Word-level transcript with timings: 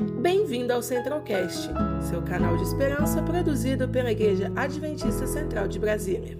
Bem-vindo 0.00 0.72
ao 0.72 0.82
Centralcast, 0.82 1.68
seu 2.08 2.22
canal 2.22 2.56
de 2.56 2.62
esperança 2.62 3.22
produzido 3.22 3.86
pela 3.86 4.10
Igreja 4.10 4.50
Adventista 4.56 5.26
Central 5.26 5.68
de 5.68 5.78
Brasília. 5.78 6.38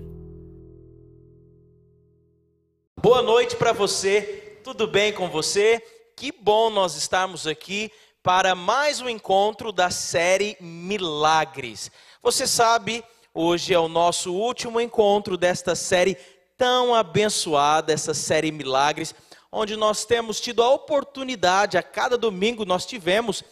Boa 3.03 3.21
noite 3.21 3.57
para 3.57 3.73
você, 3.75 4.59
tudo 4.65 4.87
bem 4.87 5.13
com 5.13 5.29
você? 5.29 5.79
Que 6.17 6.33
bom 6.33 6.71
nós 6.71 6.97
estarmos 6.97 7.47
aqui 7.47 7.93
para 8.23 8.55
mais 8.55 9.03
um 9.03 9.11
encontro 9.11 9.73
da 9.73 9.91
série 9.91 10.57
Milagres. 10.59 11.91
Você 12.23 12.47
sabe, 12.47 13.05
hoje 13.35 13.75
é 13.75 13.79
o 13.79 13.89
nosso 13.89 14.33
último 14.33 14.81
encontro 14.81 15.37
desta 15.37 15.75
série 15.75 16.17
tão 16.57 16.95
abençoada, 16.95 17.93
essa 17.93 18.15
série 18.15 18.51
Milagres, 18.51 19.15
onde 19.53 19.77
nós 19.77 20.05
temos 20.05 20.41
tido 20.41 20.63
a 20.63 20.71
oportunidade, 20.71 21.77
a 21.77 21.83
cada 21.83 22.17
domingo 22.17 22.65
nós 22.65 22.87
tivemos, 22.87 23.43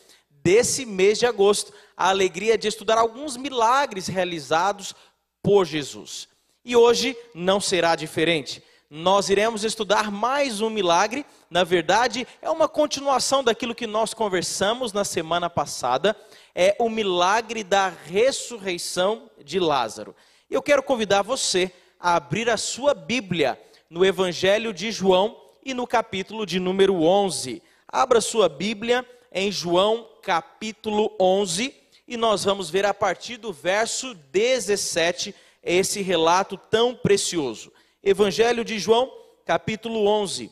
desse 0.42 0.86
mês 0.86 1.18
de 1.18 1.26
agosto, 1.26 1.72
a 1.96 2.08
alegria 2.08 2.56
de 2.56 2.68
estudar 2.68 2.98
alguns 2.98 3.36
milagres 3.36 4.06
realizados 4.06 4.94
por 5.42 5.64
Jesus. 5.64 6.28
E 6.64 6.76
hoje 6.76 7.16
não 7.34 7.60
será 7.60 7.96
diferente. 7.96 8.62
Nós 8.90 9.28
iremos 9.28 9.64
estudar 9.64 10.10
mais 10.10 10.60
um 10.60 10.70
milagre, 10.70 11.26
na 11.50 11.64
verdade, 11.64 12.26
é 12.40 12.48
uma 12.48 12.68
continuação 12.68 13.44
daquilo 13.44 13.74
que 13.74 13.86
nós 13.86 14.14
conversamos 14.14 14.92
na 14.92 15.04
semana 15.04 15.50
passada, 15.50 16.16
é 16.54 16.74
o 16.78 16.88
milagre 16.88 17.62
da 17.62 17.88
ressurreição 17.88 19.30
de 19.44 19.60
Lázaro. 19.60 20.16
Eu 20.50 20.62
quero 20.62 20.82
convidar 20.82 21.20
você 21.20 21.70
a 22.00 22.14
abrir 22.14 22.48
a 22.48 22.56
sua 22.56 22.94
Bíblia 22.94 23.60
no 23.90 24.04
Evangelho 24.04 24.72
de 24.72 24.90
João 24.90 25.36
e 25.68 25.74
no 25.74 25.86
capítulo 25.86 26.46
de 26.46 26.58
número 26.58 27.02
11. 27.02 27.62
Abra 27.86 28.22
sua 28.22 28.48
Bíblia 28.48 29.06
em 29.30 29.52
João 29.52 30.08
capítulo 30.22 31.14
11 31.20 31.74
e 32.06 32.16
nós 32.16 32.42
vamos 32.44 32.70
ver 32.70 32.86
a 32.86 32.94
partir 32.94 33.36
do 33.36 33.52
verso 33.52 34.14
17 34.32 35.34
esse 35.62 36.00
relato 36.00 36.56
tão 36.56 36.94
precioso. 36.94 37.70
Evangelho 38.02 38.64
de 38.64 38.78
João, 38.78 39.12
capítulo 39.44 40.06
11. 40.06 40.50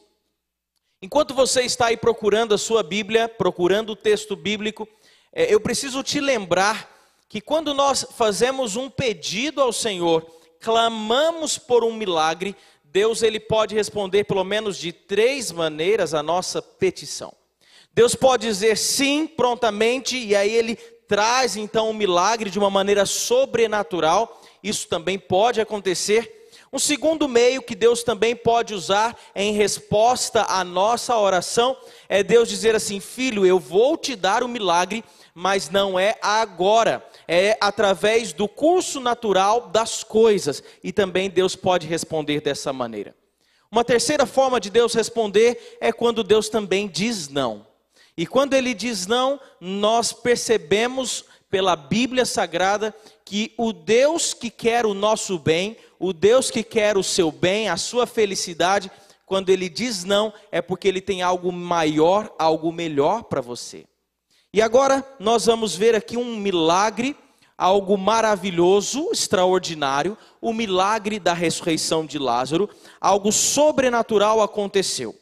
Enquanto 1.00 1.32
você 1.32 1.62
está 1.62 1.86
aí 1.86 1.96
procurando 1.96 2.54
a 2.54 2.58
sua 2.58 2.82
Bíblia, 2.82 3.26
procurando 3.26 3.92
o 3.92 3.96
texto 3.96 4.36
bíblico, 4.36 4.86
é, 5.32 5.50
eu 5.52 5.58
preciso 5.58 6.02
te 6.02 6.20
lembrar 6.20 6.94
que 7.26 7.40
quando 7.40 7.72
nós 7.72 8.06
fazemos 8.14 8.76
um 8.76 8.90
pedido 8.90 9.62
ao 9.62 9.72
Senhor, 9.72 10.30
clamamos 10.60 11.56
por 11.56 11.84
um 11.84 11.94
milagre, 11.94 12.54
Deus 12.96 13.22
ele 13.22 13.38
pode 13.38 13.74
responder 13.74 14.24
pelo 14.24 14.42
menos 14.42 14.78
de 14.78 14.90
três 14.90 15.52
maneiras 15.52 16.14
a 16.14 16.22
nossa 16.22 16.62
petição. 16.62 17.30
Deus 17.92 18.14
pode 18.14 18.46
dizer 18.46 18.78
sim 18.78 19.26
prontamente 19.26 20.16
e 20.16 20.34
aí 20.34 20.50
ele 20.50 20.76
traz 21.06 21.58
então 21.58 21.90
um 21.90 21.92
milagre 21.92 22.48
de 22.48 22.58
uma 22.58 22.70
maneira 22.70 23.04
sobrenatural. 23.04 24.40
Isso 24.62 24.88
também 24.88 25.18
pode 25.18 25.60
acontecer. 25.60 26.48
Um 26.72 26.78
segundo 26.78 27.28
meio 27.28 27.60
que 27.60 27.74
Deus 27.74 28.02
também 28.02 28.34
pode 28.34 28.72
usar 28.72 29.14
em 29.34 29.52
resposta 29.52 30.46
à 30.48 30.64
nossa 30.64 31.18
oração 31.18 31.76
é 32.08 32.22
Deus 32.22 32.48
dizer 32.48 32.74
assim: 32.74 32.98
Filho, 32.98 33.44
eu 33.44 33.58
vou 33.58 33.98
te 33.98 34.16
dar 34.16 34.42
o 34.42 34.48
milagre, 34.48 35.04
mas 35.34 35.68
não 35.68 35.98
é 35.98 36.16
agora, 36.22 37.06
é 37.28 37.56
através 37.60 38.32
do 38.32 38.48
curso 38.48 39.00
natural 39.00 39.68
das 39.68 40.04
coisas. 40.04 40.62
E 40.82 40.92
também 40.92 41.30
Deus 41.30 41.56
pode 41.56 41.86
responder 41.86 42.40
dessa 42.40 42.72
maneira. 42.72 43.14
Uma 43.70 43.84
terceira 43.84 44.26
forma 44.26 44.60
de 44.60 44.70
Deus 44.70 44.94
responder 44.94 45.78
é 45.80 45.92
quando 45.92 46.22
Deus 46.22 46.48
também 46.48 46.88
diz 46.88 47.28
não. 47.28 47.66
E 48.16 48.26
quando 48.26 48.54
ele 48.54 48.72
diz 48.72 49.06
não, 49.06 49.38
nós 49.60 50.12
percebemos 50.12 51.24
pela 51.50 51.76
Bíblia 51.76 52.24
Sagrada 52.24 52.94
que 53.24 53.52
o 53.56 53.72
Deus 53.72 54.32
que 54.32 54.50
quer 54.50 54.86
o 54.86 54.94
nosso 54.94 55.38
bem, 55.38 55.76
o 55.98 56.12
Deus 56.12 56.50
que 56.50 56.62
quer 56.62 56.96
o 56.96 57.02
seu 57.02 57.30
bem, 57.30 57.68
a 57.68 57.76
sua 57.76 58.06
felicidade, 58.06 58.90
quando 59.26 59.50
ele 59.50 59.68
diz 59.68 60.04
não, 60.04 60.32
é 60.52 60.62
porque 60.62 60.86
ele 60.86 61.00
tem 61.00 61.20
algo 61.20 61.52
maior, 61.52 62.32
algo 62.38 62.72
melhor 62.72 63.24
para 63.24 63.40
você. 63.40 63.84
E 64.52 64.62
agora 64.62 65.04
nós 65.18 65.46
vamos 65.46 65.74
ver 65.74 65.94
aqui 65.94 66.16
um 66.16 66.36
milagre, 66.36 67.16
algo 67.58 67.96
maravilhoso, 67.96 69.10
extraordinário, 69.12 70.16
o 70.40 70.52
milagre 70.52 71.18
da 71.18 71.32
ressurreição 71.32 72.06
de 72.06 72.18
Lázaro, 72.18 72.68
algo 73.00 73.32
sobrenatural 73.32 74.42
aconteceu. 74.42 75.14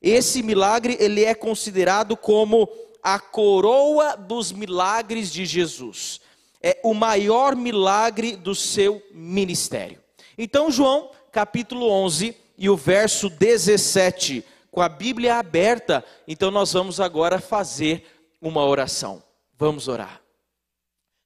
Esse 0.00 0.42
milagre 0.42 0.96
ele 1.00 1.24
é 1.24 1.34
considerado 1.34 2.16
como 2.16 2.68
a 3.02 3.18
coroa 3.18 4.16
dos 4.16 4.52
milagres 4.52 5.32
de 5.32 5.46
Jesus. 5.46 6.20
É 6.62 6.78
o 6.82 6.92
maior 6.92 7.54
milagre 7.54 8.36
do 8.36 8.54
seu 8.54 9.02
ministério. 9.12 10.00
Então 10.36 10.70
João, 10.70 11.10
capítulo 11.32 11.88
11 11.88 12.36
e 12.58 12.68
o 12.68 12.76
verso 12.76 13.28
17, 13.30 14.44
com 14.70 14.80
a 14.80 14.88
Bíblia 14.88 15.36
aberta, 15.36 16.04
então 16.26 16.50
nós 16.50 16.72
vamos 16.72 17.00
agora 17.00 17.40
fazer 17.40 18.15
uma 18.40 18.64
oração. 18.64 19.22
Vamos 19.58 19.88
orar. 19.88 20.22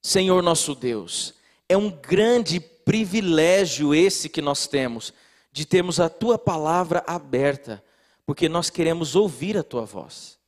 Senhor 0.02 0.42
nosso 0.42 0.74
Deus, 0.74 1.34
é 1.68 1.76
um 1.76 1.90
grande 1.90 2.58
privilégio 2.60 3.94
esse 3.94 4.28
que 4.28 4.40
nós 4.40 4.66
temos, 4.66 5.12
de 5.52 5.64
termos 5.64 6.00
a 6.00 6.08
tua 6.08 6.38
palavra 6.38 7.04
aberta, 7.06 7.82
porque 8.24 8.48
nós 8.48 8.70
queremos 8.70 9.14
ouvir 9.14 9.56
a 9.56 9.62
tua 9.62 9.84
voz. 9.84 10.38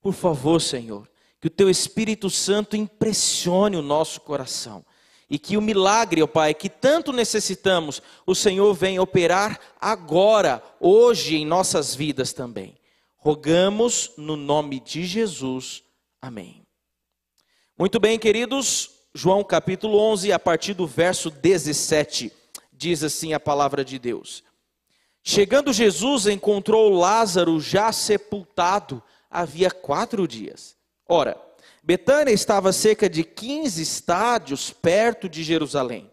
Por 0.00 0.12
favor, 0.12 0.60
Senhor, 0.60 1.08
que 1.40 1.48
o 1.48 1.50
teu 1.50 1.68
Espírito 1.68 2.30
Santo 2.30 2.76
impressione 2.76 3.76
o 3.76 3.82
nosso 3.82 4.20
coração 4.20 4.84
e 5.28 5.38
que 5.38 5.56
o 5.56 5.62
milagre, 5.62 6.22
ó 6.22 6.26
Pai, 6.26 6.54
que 6.54 6.68
tanto 6.68 7.12
necessitamos, 7.12 8.00
o 8.24 8.34
Senhor 8.34 8.72
venha 8.74 9.02
operar 9.02 9.58
agora, 9.80 10.62
hoje, 10.80 11.36
em 11.36 11.44
nossas 11.44 11.94
vidas 11.94 12.32
também. 12.32 12.76
Rogamos 13.16 14.12
no 14.16 14.36
nome 14.36 14.78
de 14.78 15.04
Jesus. 15.04 15.82
Amém. 16.26 16.66
Muito 17.78 18.00
bem, 18.00 18.18
queridos, 18.18 18.90
João 19.14 19.44
capítulo 19.44 19.96
11, 19.96 20.32
a 20.32 20.40
partir 20.40 20.74
do 20.74 20.84
verso 20.84 21.30
17, 21.30 22.32
diz 22.72 23.04
assim 23.04 23.32
a 23.32 23.38
palavra 23.38 23.84
de 23.84 23.96
Deus. 23.96 24.42
Chegando 25.22 25.72
Jesus, 25.72 26.26
encontrou 26.26 26.92
Lázaro 26.92 27.60
já 27.60 27.92
sepultado 27.92 29.00
havia 29.30 29.70
quatro 29.70 30.26
dias. 30.26 30.76
Ora, 31.08 31.40
Betânia 31.80 32.32
estava 32.32 32.72
cerca 32.72 33.08
de 33.08 33.22
15 33.22 33.80
estádios 33.80 34.72
perto 34.72 35.28
de 35.28 35.44
Jerusalém. 35.44 36.10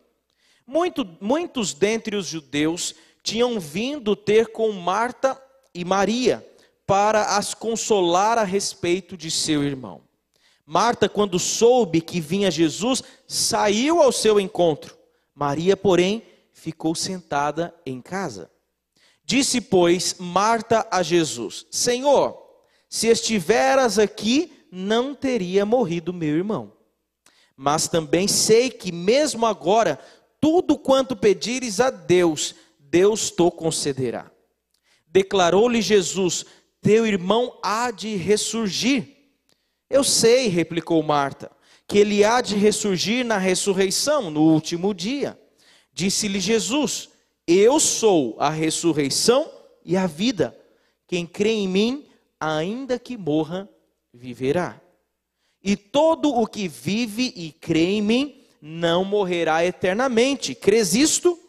Muito, 0.67 1.09
muitos 1.19 1.73
dentre 1.73 2.15
os 2.15 2.27
judeus 2.27 2.93
tinham 3.23 3.59
vindo 3.59 4.15
ter 4.15 4.51
com 4.51 4.71
Marta 4.73 5.41
e 5.73 5.83
Maria 5.83 6.47
para 6.85 7.37
as 7.37 7.53
consolar 7.53 8.37
a 8.37 8.43
respeito 8.43 9.15
de 9.15 9.31
seu 9.31 9.63
irmão. 9.63 10.01
Marta, 10.65 11.09
quando 11.09 11.37
soube 11.39 12.01
que 12.01 12.21
vinha 12.21 12.49
Jesus, 12.49 13.03
saiu 13.27 14.01
ao 14.01 14.11
seu 14.11 14.39
encontro. 14.39 14.97
Maria, 15.35 15.75
porém, 15.75 16.23
ficou 16.53 16.95
sentada 16.95 17.75
em 17.85 18.01
casa. 18.01 18.49
Disse, 19.25 19.59
pois, 19.59 20.15
Marta 20.19 20.87
a 20.91 21.01
Jesus: 21.01 21.65
Senhor, 21.69 22.41
se 22.89 23.07
estiveras 23.07 23.97
aqui, 23.97 24.65
não 24.71 25.13
teria 25.13 25.65
morrido 25.65 26.13
meu 26.13 26.35
irmão. 26.35 26.73
Mas 27.55 27.87
também 27.87 28.27
sei 28.27 28.69
que, 28.69 28.91
mesmo 28.91 29.45
agora, 29.45 29.99
tudo 30.39 30.77
quanto 30.77 31.15
pedires 31.15 31.79
a 31.79 31.89
Deus, 31.89 32.55
Deus 32.79 33.31
te 33.31 33.51
concederá. 33.51 34.31
Declarou-lhe 35.07 35.81
Jesus: 35.81 36.45
Teu 36.83 37.07
irmão 37.07 37.57
há 37.63 37.89
de 37.91 38.17
ressurgir. 38.17 39.07
Eu 39.89 40.03
sei, 40.03 40.49
replicou 40.49 41.01
Marta, 41.01 41.49
que 41.87 41.97
ele 41.97 42.25
há 42.25 42.41
de 42.41 42.57
ressurgir 42.57 43.25
na 43.25 43.37
ressurreição, 43.37 44.29
no 44.29 44.41
último 44.41 44.93
dia. 44.93 45.39
Disse-lhe 45.93 46.41
Jesus: 46.41 47.09
Eu 47.47 47.79
sou 47.79 48.35
a 48.37 48.49
ressurreição 48.49 49.49
e 49.85 49.95
a 49.95 50.05
vida. 50.05 50.55
Quem 51.07 51.25
crê 51.25 51.51
em 51.51 51.67
mim, 51.69 52.05
ainda 52.39 52.99
que 52.99 53.15
morra, 53.15 53.69
viverá. 54.13 54.81
E 55.63 55.77
todo 55.77 56.29
o 56.29 56.45
que 56.45 56.67
vive 56.67 57.31
e 57.35 57.51
crê 57.51 57.85
em 57.85 58.01
mim, 58.01 58.41
não 58.61 59.05
morrerá 59.05 59.65
eternamente. 59.65 60.53
Crês 60.53 60.93
isto? 60.93 61.39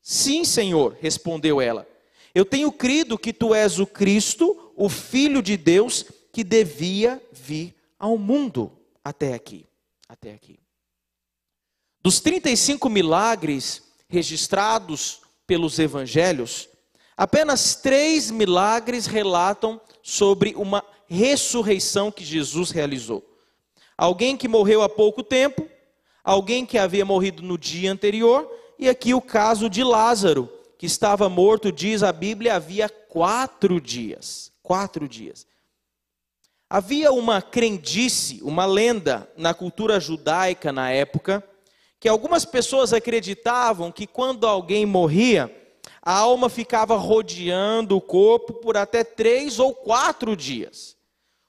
Sim, 0.00 0.44
Senhor, 0.44 0.96
respondeu 0.98 1.60
ela. 1.60 1.86
Eu 2.34 2.44
tenho 2.44 2.70
crido 2.70 3.18
que 3.18 3.32
tu 3.32 3.54
és 3.54 3.78
o 3.78 3.86
Cristo, 3.86 4.67
o 4.78 4.88
Filho 4.88 5.42
de 5.42 5.56
Deus, 5.56 6.04
que 6.32 6.44
devia 6.44 7.20
vir 7.32 7.74
ao 7.98 8.16
mundo 8.16 8.72
até 9.04 9.34
aqui. 9.34 9.66
Até 10.08 10.32
aqui. 10.32 10.58
Dos 12.00 12.20
35 12.20 12.88
milagres 12.88 13.82
registrados 14.08 15.20
pelos 15.46 15.78
evangelhos, 15.78 16.68
apenas 17.16 17.74
três 17.74 18.30
milagres 18.30 19.06
relatam 19.06 19.80
sobre 20.00 20.54
uma 20.54 20.84
ressurreição 21.08 22.12
que 22.12 22.24
Jesus 22.24 22.70
realizou. 22.70 23.24
Alguém 23.96 24.36
que 24.36 24.46
morreu 24.46 24.80
há 24.80 24.88
pouco 24.88 25.24
tempo, 25.24 25.68
alguém 26.22 26.64
que 26.64 26.78
havia 26.78 27.04
morrido 27.04 27.42
no 27.42 27.58
dia 27.58 27.90
anterior, 27.90 28.48
e 28.78 28.88
aqui 28.88 29.12
o 29.12 29.20
caso 29.20 29.68
de 29.68 29.82
Lázaro, 29.82 30.48
que 30.78 30.86
estava 30.86 31.28
morto, 31.28 31.72
diz 31.72 32.04
a 32.04 32.12
Bíblia, 32.12 32.54
havia 32.54 32.88
quatro 32.88 33.80
dias. 33.80 34.52
Quatro 34.68 35.08
dias. 35.08 35.46
Havia 36.68 37.10
uma 37.10 37.40
crendice, 37.40 38.40
uma 38.42 38.66
lenda 38.66 39.26
na 39.34 39.54
cultura 39.54 39.98
judaica 39.98 40.70
na 40.70 40.90
época, 40.90 41.42
que 41.98 42.06
algumas 42.06 42.44
pessoas 42.44 42.92
acreditavam 42.92 43.90
que 43.90 44.06
quando 44.06 44.46
alguém 44.46 44.84
morria, 44.84 45.50
a 46.02 46.12
alma 46.12 46.50
ficava 46.50 46.98
rodeando 46.98 47.96
o 47.96 48.00
corpo 48.02 48.52
por 48.52 48.76
até 48.76 49.02
três 49.02 49.58
ou 49.58 49.74
quatro 49.74 50.36
dias. 50.36 50.98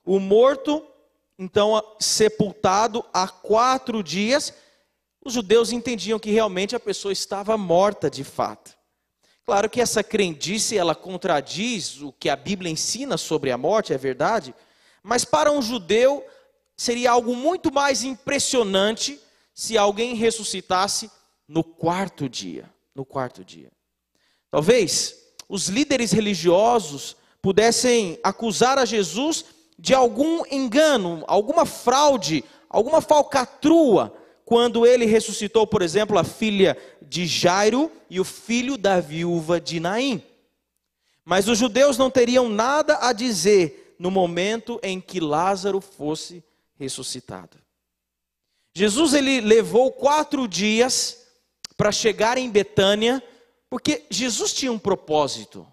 O 0.05 0.17
morto, 0.17 0.81
então, 1.37 1.83
sepultado 1.99 3.03
há 3.13 3.27
quatro 3.27 4.01
dias, 4.01 4.53
os 5.21 5.33
judeus 5.33 5.73
entendiam 5.73 6.17
que 6.17 6.31
realmente 6.31 6.73
a 6.73 6.79
pessoa 6.79 7.11
estava 7.11 7.57
morta 7.57 8.09
de 8.09 8.23
fato. 8.23 8.78
Claro 9.49 9.67
que 9.67 9.81
essa 9.81 10.03
crendice, 10.03 10.77
ela 10.77 10.93
contradiz 10.93 12.03
o 12.03 12.11
que 12.11 12.29
a 12.29 12.35
Bíblia 12.35 12.71
ensina 12.71 13.17
sobre 13.17 13.49
a 13.49 13.57
morte, 13.57 13.91
é 13.91 13.97
verdade, 13.97 14.53
mas 15.01 15.25
para 15.25 15.51
um 15.51 15.59
judeu 15.59 16.23
seria 16.77 17.09
algo 17.09 17.35
muito 17.35 17.73
mais 17.73 18.03
impressionante 18.03 19.19
se 19.51 19.75
alguém 19.75 20.13
ressuscitasse 20.13 21.09
no 21.47 21.63
quarto 21.63 22.29
dia, 22.29 22.71
no 22.93 23.03
quarto 23.03 23.43
dia. 23.43 23.71
Talvez 24.51 25.15
os 25.49 25.67
líderes 25.67 26.11
religiosos 26.11 27.17
pudessem 27.41 28.19
acusar 28.23 28.77
a 28.77 28.85
Jesus 28.85 29.45
de 29.79 29.95
algum 29.95 30.43
engano, 30.51 31.23
alguma 31.25 31.65
fraude, 31.65 32.43
alguma 32.69 33.01
falcatrua, 33.01 34.13
quando 34.45 34.83
ele 34.83 35.05
ressuscitou, 35.05 35.67
por 35.67 35.83
exemplo, 35.83 36.19
a 36.19 36.23
filha 36.23 36.75
de 37.09 37.25
Jairo 37.25 37.91
e 38.07 38.19
o 38.19 38.23
filho 38.23 38.77
da 38.77 38.99
viúva 38.99 39.59
de 39.59 39.79
Naim. 39.79 40.23
Mas 41.25 41.47
os 41.47 41.57
judeus 41.57 41.97
não 41.97 42.11
teriam 42.11 42.47
nada 42.47 42.99
a 43.01 43.11
dizer 43.11 43.95
no 43.97 44.11
momento 44.11 44.79
em 44.83 45.01
que 45.01 45.19
Lázaro 45.19 45.81
fosse 45.81 46.43
ressuscitado. 46.75 47.57
Jesus 48.75 49.15
ele 49.15 49.41
levou 49.41 49.91
quatro 49.91 50.47
dias 50.47 51.25
para 51.75 51.91
chegar 51.91 52.37
em 52.37 52.49
Betânia, 52.49 53.21
porque 53.69 54.05
Jesus 54.09 54.53
tinha 54.53 54.71
um 54.71 54.79
propósito. 54.79 55.67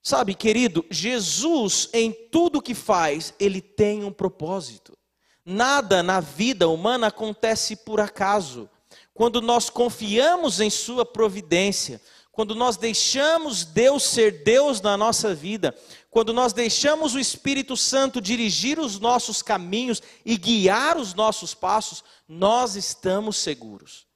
Sabe, 0.00 0.34
querido, 0.34 0.84
Jesus 0.90 1.88
em 1.92 2.12
tudo 2.12 2.62
que 2.62 2.74
faz, 2.74 3.34
ele 3.38 3.60
tem 3.60 4.04
um 4.04 4.12
propósito. 4.12 4.96
Nada 5.44 6.02
na 6.02 6.20
vida 6.20 6.68
humana 6.68 7.08
acontece 7.08 7.74
por 7.74 8.00
acaso. 8.00 8.70
Quando 9.14 9.40
nós 9.40 9.68
confiamos 9.68 10.60
em 10.60 10.70
Sua 10.70 11.04
providência, 11.04 12.00
quando 12.32 12.54
nós 12.54 12.78
deixamos 12.78 13.62
Deus 13.64 14.04
ser 14.04 14.42
Deus 14.42 14.80
na 14.80 14.96
nossa 14.96 15.34
vida, 15.34 15.76
quando 16.10 16.32
nós 16.32 16.54
deixamos 16.54 17.14
o 17.14 17.20
Espírito 17.20 17.76
Santo 17.76 18.22
dirigir 18.22 18.78
os 18.78 18.98
nossos 18.98 19.42
caminhos 19.42 20.02
e 20.24 20.38
guiar 20.38 20.96
os 20.96 21.12
nossos 21.12 21.54
passos, 21.54 22.02
nós 22.26 22.74
estamos 22.74 23.36
seguros. 23.36 24.06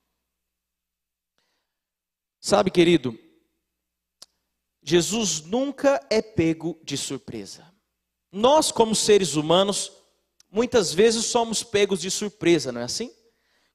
Sabe, 2.41 2.71
querido, 2.71 3.19
Jesus 4.83 5.43
nunca 5.43 6.01
é 6.09 6.23
pego 6.23 6.81
de 6.83 6.97
surpresa. 6.97 7.71
Nós, 8.33 8.73
como 8.73 8.95
seres 8.95 9.35
humanos, 9.35 9.93
muitas 10.51 10.93
vezes 10.93 11.27
somos 11.27 11.63
pegos 11.63 12.01
de 12.01 12.11
surpresa, 12.11 12.73
não 12.73 12.81
é 12.81 12.85
assim? 12.85 13.11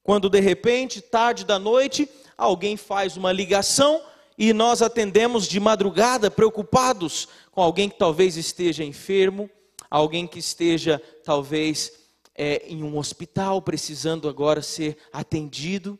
Quando 0.03 0.29
de 0.29 0.39
repente, 0.39 1.01
tarde 1.01 1.45
da 1.45 1.59
noite, 1.59 2.09
alguém 2.37 2.75
faz 2.75 3.17
uma 3.17 3.31
ligação 3.31 4.01
e 4.37 4.53
nós 4.53 4.81
atendemos 4.81 5.47
de 5.47 5.59
madrugada, 5.59 6.31
preocupados 6.31 7.27
com 7.51 7.61
alguém 7.61 7.89
que 7.89 7.97
talvez 7.97 8.37
esteja 8.37 8.83
enfermo, 8.83 9.49
alguém 9.89 10.25
que 10.25 10.39
esteja 10.39 11.01
talvez 11.23 11.91
é, 12.33 12.63
em 12.67 12.81
um 12.81 12.97
hospital, 12.97 13.61
precisando 13.61 14.27
agora 14.27 14.61
ser 14.61 14.97
atendido. 15.13 15.99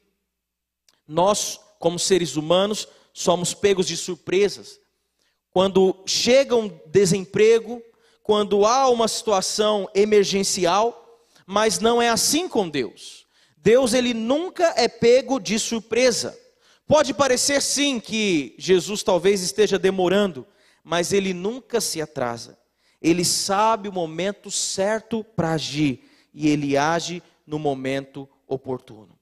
Nós, 1.07 1.59
como 1.77 1.99
seres 1.99 2.35
humanos, 2.35 2.87
somos 3.13 3.53
pegos 3.53 3.85
de 3.85 3.97
surpresas. 3.97 4.79
Quando 5.51 6.01
chega 6.05 6.55
um 6.55 6.69
desemprego, 6.85 7.83
quando 8.23 8.65
há 8.65 8.89
uma 8.89 9.07
situação 9.07 9.89
emergencial, 9.93 11.27
mas 11.45 11.79
não 11.79 12.01
é 12.01 12.09
assim 12.09 12.47
com 12.47 12.69
Deus. 12.69 13.20
Deus 13.63 13.93
ele 13.93 14.13
nunca 14.13 14.73
é 14.75 14.87
pego 14.87 15.39
de 15.39 15.59
surpresa. 15.59 16.37
Pode 16.87 17.13
parecer 17.13 17.61
sim 17.61 17.99
que 17.99 18.55
Jesus 18.57 19.03
talvez 19.03 19.41
esteja 19.41 19.77
demorando, 19.77 20.47
mas 20.83 21.13
ele 21.13 21.33
nunca 21.33 21.79
se 21.79 22.01
atrasa. 22.01 22.57
Ele 22.99 23.23
sabe 23.23 23.87
o 23.87 23.93
momento 23.93 24.49
certo 24.49 25.23
para 25.23 25.53
agir 25.53 26.09
e 26.33 26.49
ele 26.49 26.75
age 26.75 27.21
no 27.45 27.59
momento 27.59 28.27
oportuno. 28.47 29.17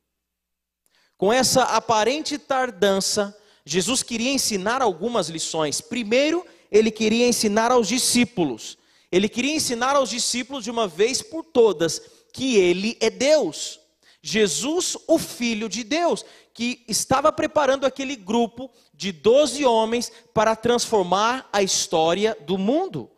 Com 1.18 1.33
essa 1.33 1.63
aparente 1.63 2.38
tardança, 2.38 3.38
Jesus 3.65 4.01
queria 4.03 4.31
ensinar 4.31 4.81
algumas 4.81 5.27
lições. 5.27 5.81
Primeiro, 5.81 6.45
ele 6.71 6.89
queria 6.89 7.27
ensinar 7.27 7.71
aos 7.71 7.89
discípulos. 7.89 8.77
Ele 9.12 9.27
queria 9.27 9.53
ensinar 9.53 9.97
aos 9.97 10.09
discípulos 10.09 10.63
de 10.63 10.71
uma 10.71 10.88
vez 10.88 11.21
por 11.21 11.44
todas 11.44 12.01
que 12.31 12.56
ele 12.56 12.95
é 13.01 13.09
Deus. 13.09 13.80
Jesus, 14.21 14.98
o 15.07 15.18
Filho 15.18 15.69
de 15.69 15.83
Deus, 15.83 16.25
que 16.54 16.83
estava 16.88 17.31
preparando 17.31 17.86
aquele 17.86 18.16
grupo 18.16 18.69
de 18.94 19.12
doze 19.12 19.66
homens 19.66 20.12
para 20.33 20.56
transformar 20.56 21.48
a 21.54 21.63
história 21.63 22.38
do 22.42 22.57
mundo. 22.57 23.10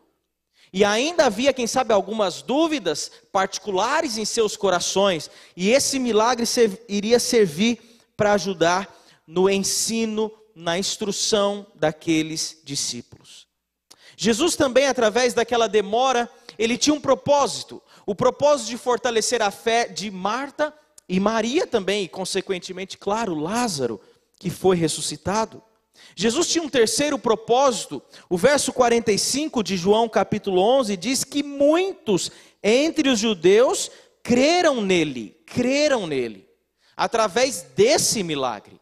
E 0.72 0.84
ainda 0.84 1.26
havia, 1.26 1.52
quem 1.52 1.66
sabe, 1.66 1.92
algumas 1.92 2.40
dúvidas 2.40 3.10
particulares 3.30 4.16
em 4.16 4.24
seus 4.24 4.56
corações, 4.56 5.30
e 5.56 5.70
esse 5.70 5.98
milagre 5.98 6.46
iria 6.88 7.18
servir 7.18 8.00
para 8.16 8.32
ajudar 8.32 8.88
no 9.26 9.50
ensino, 9.50 10.32
na 10.54 10.78
instrução 10.78 11.66
daqueles 11.74 12.60
discípulos. 12.64 13.46
Jesus 14.16 14.56
também, 14.56 14.86
através 14.86 15.34
daquela 15.34 15.68
demora, 15.68 16.30
ele 16.58 16.78
tinha 16.78 16.94
um 16.94 17.00
propósito, 17.00 17.82
o 18.06 18.14
propósito 18.14 18.68
de 18.68 18.78
fortalecer 18.78 19.42
a 19.42 19.50
fé 19.50 19.88
de 19.88 20.10
Marta 20.10 20.72
e 21.08 21.20
Maria 21.20 21.66
também, 21.66 22.04
e 22.04 22.08
consequentemente, 22.08 22.96
claro, 22.96 23.34
Lázaro, 23.34 24.00
que 24.38 24.50
foi 24.50 24.76
ressuscitado. 24.76 25.62
Jesus 26.14 26.48
tinha 26.48 26.64
um 26.64 26.68
terceiro 26.68 27.18
propósito. 27.18 28.02
O 28.28 28.36
verso 28.36 28.72
45 28.72 29.62
de 29.62 29.76
João 29.76 30.08
capítulo 30.08 30.60
11 30.60 30.96
diz 30.96 31.24
que 31.24 31.42
muitos 31.42 32.30
entre 32.62 33.08
os 33.08 33.18
judeus 33.18 33.90
creram 34.22 34.80
nele, 34.80 35.36
creram 35.46 36.06
nele, 36.06 36.48
através 36.96 37.62
desse 37.74 38.22
milagre. 38.22 38.80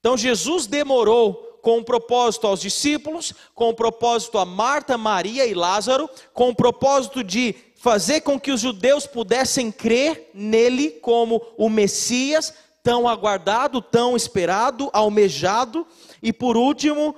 Então 0.00 0.16
Jesus 0.16 0.66
demorou 0.66 1.58
com 1.60 1.78
um 1.78 1.82
propósito 1.82 2.46
aos 2.46 2.60
discípulos, 2.60 3.34
com 3.54 3.70
um 3.70 3.74
propósito 3.74 4.38
a 4.38 4.44
Marta, 4.44 4.96
Maria 4.96 5.44
e 5.44 5.54
Lázaro, 5.54 6.08
com 6.32 6.46
o 6.46 6.50
um 6.50 6.54
propósito 6.54 7.22
de 7.22 7.54
fazer 7.78 8.22
com 8.22 8.40
que 8.40 8.50
os 8.50 8.60
judeus 8.60 9.06
pudessem 9.06 9.70
crer 9.70 10.32
nele 10.34 10.90
como 10.90 11.40
o 11.56 11.70
Messias, 11.70 12.52
tão 12.82 13.06
aguardado, 13.06 13.80
tão 13.80 14.16
esperado, 14.16 14.90
almejado, 14.92 15.86
e 16.20 16.32
por 16.32 16.56
último, 16.56 17.14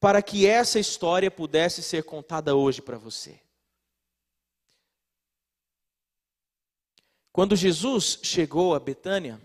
para 0.00 0.20
que 0.20 0.46
essa 0.46 0.80
história 0.80 1.30
pudesse 1.30 1.80
ser 1.80 2.02
contada 2.02 2.56
hoje 2.56 2.82
para 2.82 2.98
você. 2.98 3.40
Quando 7.32 7.54
Jesus 7.54 8.18
chegou 8.20 8.74
a 8.74 8.80
Betânia, 8.80 9.40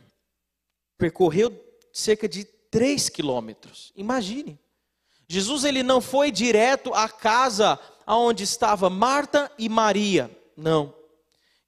percorreu 0.98 1.51
cerca 1.94 2.27
de 2.27 2.44
3 2.44 3.08
quilômetros. 3.10 3.94
Imagine. 3.96 4.60
Jesus 5.27 5.63
ele 5.63 5.84
não 5.84 6.01
foi 6.01 6.32
direto 6.32 6.91
à 6.91 7.08
casa 7.08 7.79
onde 8.08 8.44
estava 8.44 8.89
Marta 8.89 9.51
e 9.60 9.70
Maria. 9.70 10.38
Não. 10.60 10.94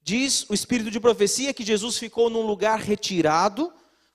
Diz 0.02 0.48
o 0.50 0.54
espírito 0.54 0.90
de 0.90 1.00
profecia 1.00 1.54
que 1.54 1.64
Jesus 1.64 1.96
ficou 1.96 2.28
num 2.28 2.42
lugar 2.42 2.78
retirado, 2.78 3.72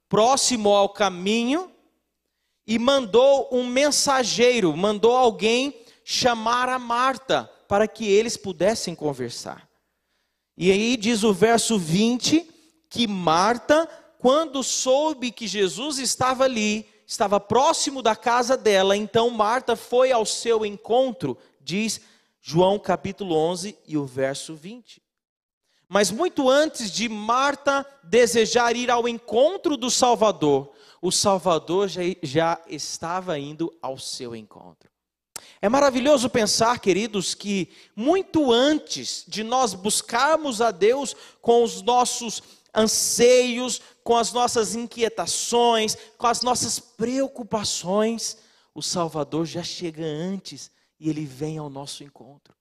próximo 0.08 0.70
ao 0.70 0.90
caminho, 0.90 1.72
e 2.66 2.78
mandou 2.78 3.50
um 3.52 3.66
mensageiro, 3.66 4.76
mandou 4.76 5.16
alguém 5.16 5.82
chamar 6.04 6.70
a 6.70 6.78
Marta 6.78 7.50
para 7.68 7.88
que 7.88 8.06
eles 8.06 8.38
pudessem 8.38 8.94
conversar. 8.94 9.68
E 10.58 10.72
aí 10.72 10.96
diz 10.98 11.24
o 11.24 11.34
verso 11.34 11.78
20 11.78 12.50
que 12.90 13.08
Marta, 13.08 13.88
quando 14.20 14.64
soube 14.64 15.32
que 15.32 15.48
Jesus 15.48 15.98
estava 15.98 16.44
ali, 16.44 16.88
estava 17.06 17.40
próximo 17.40 18.02
da 18.02 18.16
casa 18.16 18.58
dela, 18.58 18.96
então 18.96 19.30
Marta 19.30 19.76
foi 19.76 20.12
ao 20.12 20.26
seu 20.26 20.66
encontro, 20.66 21.38
diz 21.62 22.02
João 22.50 22.80
capítulo 22.80 23.36
11 23.36 23.78
e 23.86 23.98
o 23.98 24.06
verso 24.06 24.56
20. 24.56 25.02
Mas 25.86 26.10
muito 26.10 26.50
antes 26.50 26.90
de 26.90 27.10
Marta 27.10 27.86
desejar 28.02 28.74
ir 28.74 28.90
ao 28.90 29.06
encontro 29.06 29.76
do 29.76 29.92
Salvador, 29.92 30.72
o 31.02 31.12
Salvador 31.12 31.90
já, 31.90 32.04
já 32.24 32.62
estava 32.70 33.38
indo 33.38 33.70
ao 33.82 33.98
seu 33.98 34.34
encontro. 34.34 34.90
É 35.62 35.68
maravilhoso 35.68 36.30
pensar, 36.30 36.80
queridos, 36.80 37.36
que 37.36 37.70
muito 37.94 38.50
antes 38.50 39.26
de 39.28 39.44
nós 39.44 39.74
buscarmos 39.74 40.62
a 40.62 40.72
Deus 40.72 41.18
com 41.42 41.64
os 41.64 41.82
nossos 41.82 42.42
anseios, 42.74 43.82
com 44.06 44.16
as 44.16 44.32
nossas 44.32 44.74
inquietações, 44.74 45.98
com 46.18 46.28
as 46.28 46.42
nossas 46.42 46.80
preocupações, 46.80 48.38
o 48.74 48.82
Salvador 48.82 49.46
já 49.46 49.64
chega 49.64 50.06
antes 50.06 50.72
e 51.00 51.10
ele 51.10 51.26
vem 51.26 51.58
ao 51.58 51.70
nosso 51.70 52.04
encontro, 52.04 52.56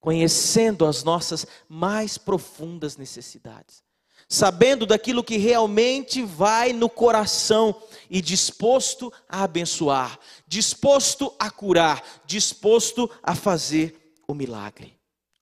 conhecendo 0.00 0.86
as 0.86 1.02
nossas 1.02 1.46
mais 1.68 2.18
profundas 2.18 2.96
necessidades, 2.96 3.82
sabendo 4.28 4.86
daquilo 4.86 5.24
que 5.24 5.36
realmente 5.36 6.22
vai 6.22 6.72
no 6.72 6.88
coração 6.88 7.80
e 8.08 8.20
disposto 8.20 9.12
a 9.28 9.42
abençoar, 9.44 10.18
disposto 10.46 11.34
a 11.38 11.50
curar, 11.50 12.22
disposto 12.26 13.10
a 13.22 13.34
fazer 13.34 14.14
o 14.26 14.34
milagre. 14.34 14.98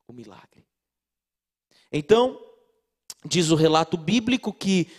O 0.09 0.13
milagre. 0.13 0.67
Então, 1.91 2.41
diz 3.25 3.51
o 3.51 3.55
relato 3.55 3.97
bíblico 3.97 4.53
que 4.53 4.91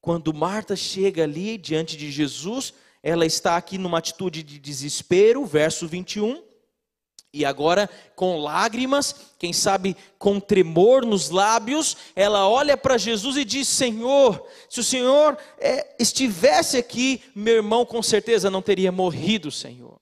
quando 0.00 0.32
Marta 0.32 0.74
chega 0.76 1.24
ali 1.24 1.58
diante 1.58 1.96
de 1.96 2.10
Jesus, 2.10 2.72
ela 3.02 3.26
está 3.26 3.56
aqui 3.56 3.76
numa 3.76 3.98
atitude 3.98 4.42
de 4.42 4.58
desespero, 4.58 5.44
verso 5.44 5.86
21. 5.86 6.47
E 7.38 7.44
agora, 7.44 7.88
com 8.16 8.40
lágrimas, 8.40 9.14
quem 9.38 9.52
sabe 9.52 9.96
com 10.18 10.40
tremor 10.40 11.06
nos 11.06 11.30
lábios, 11.30 11.96
ela 12.16 12.48
olha 12.48 12.76
para 12.76 12.98
Jesus 12.98 13.36
e 13.36 13.44
diz: 13.44 13.68
Senhor, 13.68 14.44
se 14.68 14.80
o 14.80 14.84
Senhor 14.84 15.38
é, 15.56 15.94
estivesse 16.00 16.76
aqui, 16.76 17.22
meu 17.36 17.54
irmão 17.54 17.86
com 17.86 18.02
certeza 18.02 18.50
não 18.50 18.60
teria 18.60 18.90
morrido, 18.90 19.52
Senhor. 19.52 20.00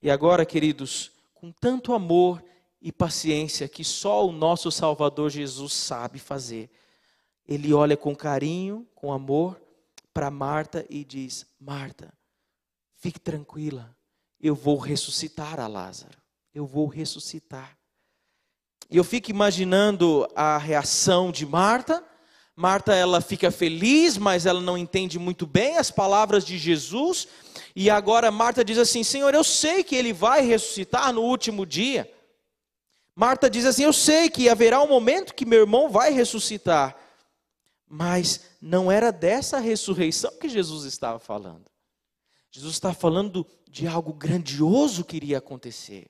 E 0.00 0.10
agora, 0.10 0.46
queridos, 0.46 1.12
com 1.34 1.52
tanto 1.52 1.92
amor 1.92 2.42
e 2.80 2.90
paciência 2.90 3.68
que 3.68 3.84
só 3.84 4.26
o 4.26 4.32
nosso 4.32 4.70
Salvador 4.70 5.28
Jesus 5.28 5.74
sabe 5.74 6.18
fazer, 6.18 6.70
ele 7.46 7.74
olha 7.74 7.98
com 7.98 8.16
carinho, 8.16 8.88
com 8.94 9.12
amor 9.12 9.60
para 10.14 10.30
Marta 10.30 10.86
e 10.88 11.04
diz: 11.04 11.44
Marta, 11.60 12.14
fique 12.94 13.20
tranquila 13.20 13.94
eu 14.44 14.54
vou 14.54 14.76
ressuscitar 14.76 15.58
a 15.58 15.66
Lázaro. 15.66 16.18
Eu 16.54 16.66
vou 16.66 16.86
ressuscitar. 16.86 17.78
E 18.90 18.96
eu 18.98 19.02
fico 19.02 19.30
imaginando 19.30 20.28
a 20.36 20.58
reação 20.58 21.32
de 21.32 21.46
Marta. 21.46 22.04
Marta, 22.54 22.94
ela 22.94 23.22
fica 23.22 23.50
feliz, 23.50 24.18
mas 24.18 24.44
ela 24.44 24.60
não 24.60 24.76
entende 24.76 25.18
muito 25.18 25.46
bem 25.46 25.78
as 25.78 25.90
palavras 25.90 26.44
de 26.44 26.58
Jesus. 26.58 27.26
E 27.74 27.88
agora 27.88 28.30
Marta 28.30 28.62
diz 28.62 28.76
assim: 28.76 29.02
Senhor, 29.02 29.34
eu 29.34 29.42
sei 29.42 29.82
que 29.82 29.96
ele 29.96 30.12
vai 30.12 30.42
ressuscitar 30.42 31.10
no 31.10 31.22
último 31.22 31.64
dia. 31.64 32.12
Marta 33.16 33.48
diz 33.48 33.64
assim: 33.64 33.84
Eu 33.84 33.94
sei 33.94 34.28
que 34.28 34.50
haverá 34.50 34.82
um 34.82 34.86
momento 34.86 35.34
que 35.34 35.46
meu 35.46 35.60
irmão 35.60 35.88
vai 35.88 36.12
ressuscitar. 36.12 36.94
Mas 37.88 38.42
não 38.60 38.92
era 38.92 39.10
dessa 39.10 39.58
ressurreição 39.58 40.32
que 40.38 40.50
Jesus 40.50 40.84
estava 40.84 41.18
falando. 41.18 41.64
Jesus 42.50 42.74
está 42.74 42.92
falando 42.92 43.44
de 43.74 43.88
algo 43.88 44.12
grandioso 44.12 45.04
que 45.04 45.16
iria 45.16 45.38
acontecer. 45.38 46.06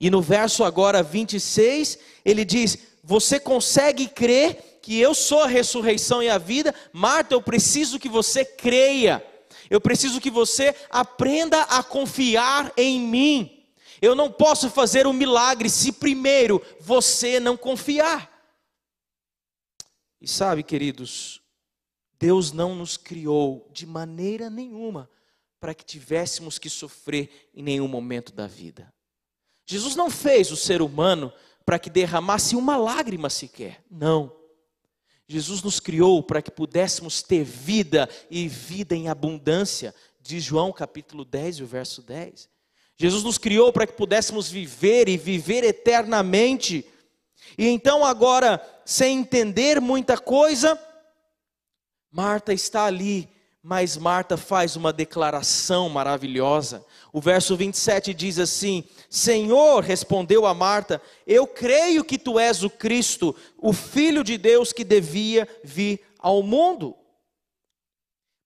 E 0.00 0.10
no 0.10 0.20
verso 0.20 0.64
agora 0.64 1.00
26, 1.00 2.00
ele 2.24 2.44
diz: 2.44 2.78
Você 3.04 3.38
consegue 3.38 4.08
crer 4.08 4.80
que 4.82 4.98
eu 4.98 5.14
sou 5.14 5.42
a 5.42 5.46
ressurreição 5.46 6.20
e 6.20 6.28
a 6.28 6.36
vida? 6.36 6.74
Marta, 6.92 7.32
eu 7.32 7.40
preciso 7.40 8.00
que 8.00 8.08
você 8.08 8.44
creia. 8.44 9.24
Eu 9.70 9.80
preciso 9.80 10.20
que 10.20 10.28
você 10.28 10.74
aprenda 10.90 11.62
a 11.62 11.80
confiar 11.80 12.72
em 12.76 13.00
mim. 13.00 13.64
Eu 14.02 14.16
não 14.16 14.30
posso 14.30 14.68
fazer 14.68 15.06
um 15.06 15.12
milagre 15.12 15.70
se 15.70 15.92
primeiro 15.92 16.60
você 16.80 17.38
não 17.38 17.56
confiar. 17.56 18.28
E 20.20 20.26
sabe, 20.26 20.64
queridos, 20.64 21.40
Deus 22.18 22.50
não 22.50 22.74
nos 22.74 22.96
criou 22.96 23.70
de 23.72 23.86
maneira 23.86 24.50
nenhuma 24.50 25.08
para 25.60 25.74
que 25.74 25.84
tivéssemos 25.84 26.58
que 26.58 26.68
sofrer 26.68 27.50
em 27.54 27.62
nenhum 27.62 27.88
momento 27.88 28.32
da 28.32 28.46
vida. 28.46 28.92
Jesus 29.66 29.96
não 29.96 30.10
fez 30.10 30.50
o 30.50 30.56
ser 30.56 30.80
humano 30.80 31.32
para 31.64 31.78
que 31.78 31.90
derramasse 31.90 32.54
uma 32.54 32.76
lágrima 32.76 33.28
sequer. 33.28 33.84
Não. 33.90 34.32
Jesus 35.28 35.62
nos 35.62 35.80
criou 35.80 36.22
para 36.22 36.40
que 36.40 36.50
pudéssemos 36.50 37.20
ter 37.22 37.42
vida 37.42 38.08
e 38.30 38.46
vida 38.46 38.94
em 38.94 39.08
abundância, 39.08 39.92
diz 40.20 40.44
João 40.44 40.72
capítulo 40.72 41.24
10, 41.24 41.62
o 41.62 41.66
verso 41.66 42.00
10. 42.02 42.48
Jesus 42.96 43.24
nos 43.24 43.36
criou 43.36 43.72
para 43.72 43.86
que 43.86 43.92
pudéssemos 43.92 44.48
viver 44.48 45.08
e 45.08 45.16
viver 45.16 45.64
eternamente. 45.64 46.86
E 47.58 47.66
então, 47.66 48.04
agora, 48.04 48.64
sem 48.84 49.18
entender 49.18 49.80
muita 49.80 50.16
coisa, 50.16 50.80
Marta 52.10 52.52
está 52.52 52.84
ali 52.84 53.28
mas 53.68 53.96
Marta 53.96 54.36
faz 54.36 54.76
uma 54.76 54.92
declaração 54.92 55.88
maravilhosa. 55.88 56.86
O 57.12 57.20
verso 57.20 57.56
27 57.56 58.14
diz 58.14 58.38
assim: 58.38 58.84
Senhor, 59.10 59.82
respondeu 59.82 60.46
a 60.46 60.54
Marta, 60.54 61.02
eu 61.26 61.48
creio 61.48 62.04
que 62.04 62.16
tu 62.16 62.38
és 62.38 62.62
o 62.62 62.70
Cristo, 62.70 63.34
o 63.58 63.72
Filho 63.72 64.22
de 64.22 64.38
Deus 64.38 64.72
que 64.72 64.84
devia 64.84 65.48
vir 65.64 66.00
ao 66.20 66.44
mundo. 66.44 66.94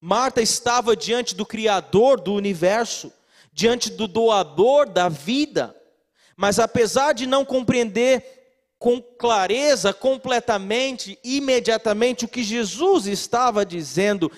Marta 0.01 0.41
estava 0.41 0.97
diante 0.97 1.35
do 1.35 1.45
Criador 1.45 2.19
do 2.19 2.33
universo, 2.33 3.13
diante 3.53 3.91
do 3.91 4.09
doador 4.09 4.89
da 4.89 5.11
vida, 5.11 5.77
mas 6.35 6.59
apesar 6.59 7.13
de 7.13 7.27
não 7.27 7.45
compreender 7.45 8.41
com 8.79 9.03
clareza, 9.03 9.93
completamente, 9.93 11.19
imediatamente, 11.23 12.25
o 12.25 12.29
que 12.29 12.43
Jesus 12.43 13.07
estava 13.07 13.67
dizendo, 13.67 14.33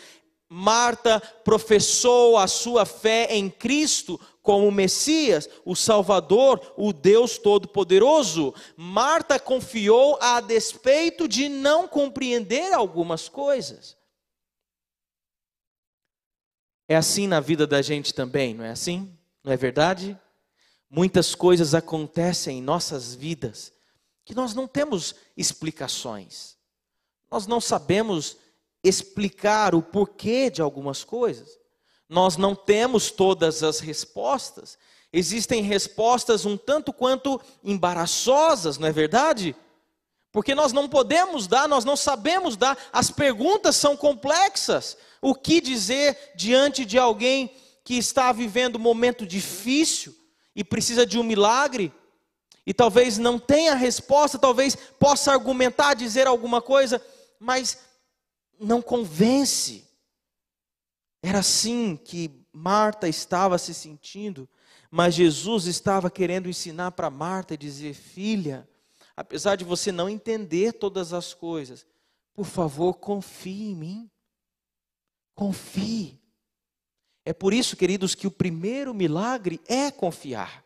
Marta 0.54 1.18
professou 1.18 2.36
a 2.36 2.46
sua 2.46 2.84
fé 2.84 3.26
em 3.30 3.48
Cristo 3.48 4.20
como 4.42 4.68
o 4.68 4.72
Messias, 4.72 5.48
o 5.64 5.74
Salvador, 5.74 6.74
o 6.76 6.92
Deus 6.92 7.38
Todo-Poderoso. 7.38 8.54
Marta 8.76 9.40
confiou 9.40 10.18
a 10.20 10.42
despeito 10.42 11.26
de 11.26 11.48
não 11.48 11.88
compreender 11.88 12.74
algumas 12.74 13.30
coisas. 13.30 13.96
É 16.86 16.96
assim 16.96 17.26
na 17.26 17.40
vida 17.40 17.66
da 17.66 17.80
gente 17.80 18.12
também, 18.12 18.52
não 18.52 18.64
é 18.66 18.72
assim? 18.72 19.10
Não 19.42 19.54
é 19.54 19.56
verdade? 19.56 20.20
Muitas 20.90 21.34
coisas 21.34 21.74
acontecem 21.74 22.58
em 22.58 22.62
nossas 22.62 23.14
vidas 23.14 23.72
que 24.22 24.34
nós 24.34 24.52
não 24.52 24.68
temos 24.68 25.14
explicações. 25.34 26.58
Nós 27.30 27.46
não 27.46 27.58
sabemos 27.58 28.36
explicar 28.82 29.74
o 29.74 29.82
porquê 29.82 30.50
de 30.50 30.60
algumas 30.60 31.04
coisas. 31.04 31.58
Nós 32.08 32.36
não 32.36 32.54
temos 32.54 33.10
todas 33.10 33.62
as 33.62 33.80
respostas. 33.80 34.76
Existem 35.12 35.62
respostas 35.62 36.44
um 36.44 36.56
tanto 36.56 36.92
quanto 36.92 37.40
embaraçosas, 37.62 38.78
não 38.78 38.88
é 38.88 38.92
verdade? 38.92 39.54
Porque 40.32 40.54
nós 40.54 40.72
não 40.72 40.88
podemos 40.88 41.46
dar, 41.46 41.68
nós 41.68 41.84
não 41.84 41.96
sabemos 41.96 42.56
dar, 42.56 42.76
as 42.92 43.10
perguntas 43.10 43.76
são 43.76 43.96
complexas. 43.96 44.96
O 45.20 45.34
que 45.34 45.60
dizer 45.60 46.32
diante 46.34 46.84
de 46.84 46.98
alguém 46.98 47.54
que 47.84 47.94
está 47.94 48.32
vivendo 48.32 48.76
um 48.76 48.80
momento 48.80 49.26
difícil 49.26 50.14
e 50.56 50.64
precisa 50.64 51.04
de 51.04 51.18
um 51.18 51.22
milagre? 51.22 51.92
E 52.66 52.72
talvez 52.72 53.18
não 53.18 53.38
tenha 53.38 53.74
resposta, 53.74 54.38
talvez 54.38 54.76
possa 54.98 55.32
argumentar, 55.32 55.94
dizer 55.94 56.26
alguma 56.26 56.62
coisa, 56.62 57.04
mas 57.38 57.78
não 58.62 58.80
convence. 58.80 59.84
Era 61.22 61.40
assim 61.40 61.96
que 61.96 62.30
Marta 62.52 63.08
estava 63.08 63.58
se 63.58 63.72
sentindo, 63.72 64.48
mas 64.90 65.14
Jesus 65.14 65.66
estava 65.66 66.10
querendo 66.10 66.48
ensinar 66.48 66.92
para 66.92 67.10
Marta 67.10 67.54
e 67.54 67.58
dizer: 67.58 67.94
Filha, 67.94 68.68
apesar 69.16 69.56
de 69.56 69.64
você 69.64 69.90
não 69.92 70.08
entender 70.08 70.72
todas 70.72 71.12
as 71.12 71.32
coisas, 71.34 71.86
por 72.34 72.46
favor, 72.46 72.94
confie 72.94 73.70
em 73.70 73.76
mim. 73.76 74.10
Confie. 75.34 76.20
É 77.24 77.32
por 77.32 77.54
isso, 77.54 77.76
queridos, 77.76 78.14
que 78.14 78.26
o 78.26 78.30
primeiro 78.30 78.92
milagre 78.92 79.60
é 79.66 79.90
confiar. 79.90 80.64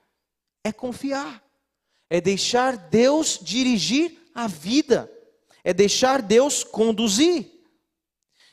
É 0.64 0.72
confiar. 0.72 1.44
É 2.08 2.20
deixar 2.20 2.76
Deus 2.76 3.38
dirigir 3.42 4.30
a 4.34 4.46
vida. 4.46 5.10
É 5.62 5.74
deixar 5.74 6.22
Deus 6.22 6.64
conduzir. 6.64 7.55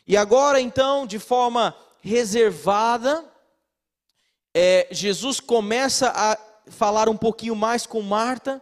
E 0.05 0.17
agora, 0.17 0.59
então, 0.59 1.07
de 1.07 1.17
forma 1.19 1.75
reservada, 2.01 3.23
é, 4.53 4.87
Jesus 4.91 5.39
começa 5.39 6.11
a 6.13 6.37
falar 6.67 7.07
um 7.07 7.17
pouquinho 7.17 7.55
mais 7.55 7.85
com 7.85 8.01
Marta. 8.01 8.61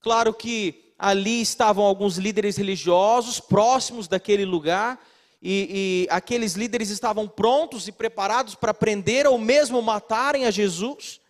Claro 0.00 0.32
que 0.32 0.92
ali 0.98 1.40
estavam 1.42 1.84
alguns 1.84 2.16
líderes 2.16 2.56
religiosos 2.56 3.40
próximos 3.40 4.08
daquele 4.08 4.44
lugar, 4.44 4.98
e, 5.42 6.06
e 6.08 6.08
aqueles 6.10 6.54
líderes 6.54 6.88
estavam 6.88 7.28
prontos 7.28 7.86
e 7.86 7.92
preparados 7.92 8.54
para 8.54 8.72
prender 8.72 9.26
ou 9.26 9.38
mesmo 9.38 9.82
matarem 9.82 10.46
a 10.46 10.50
Jesus. 10.50 11.20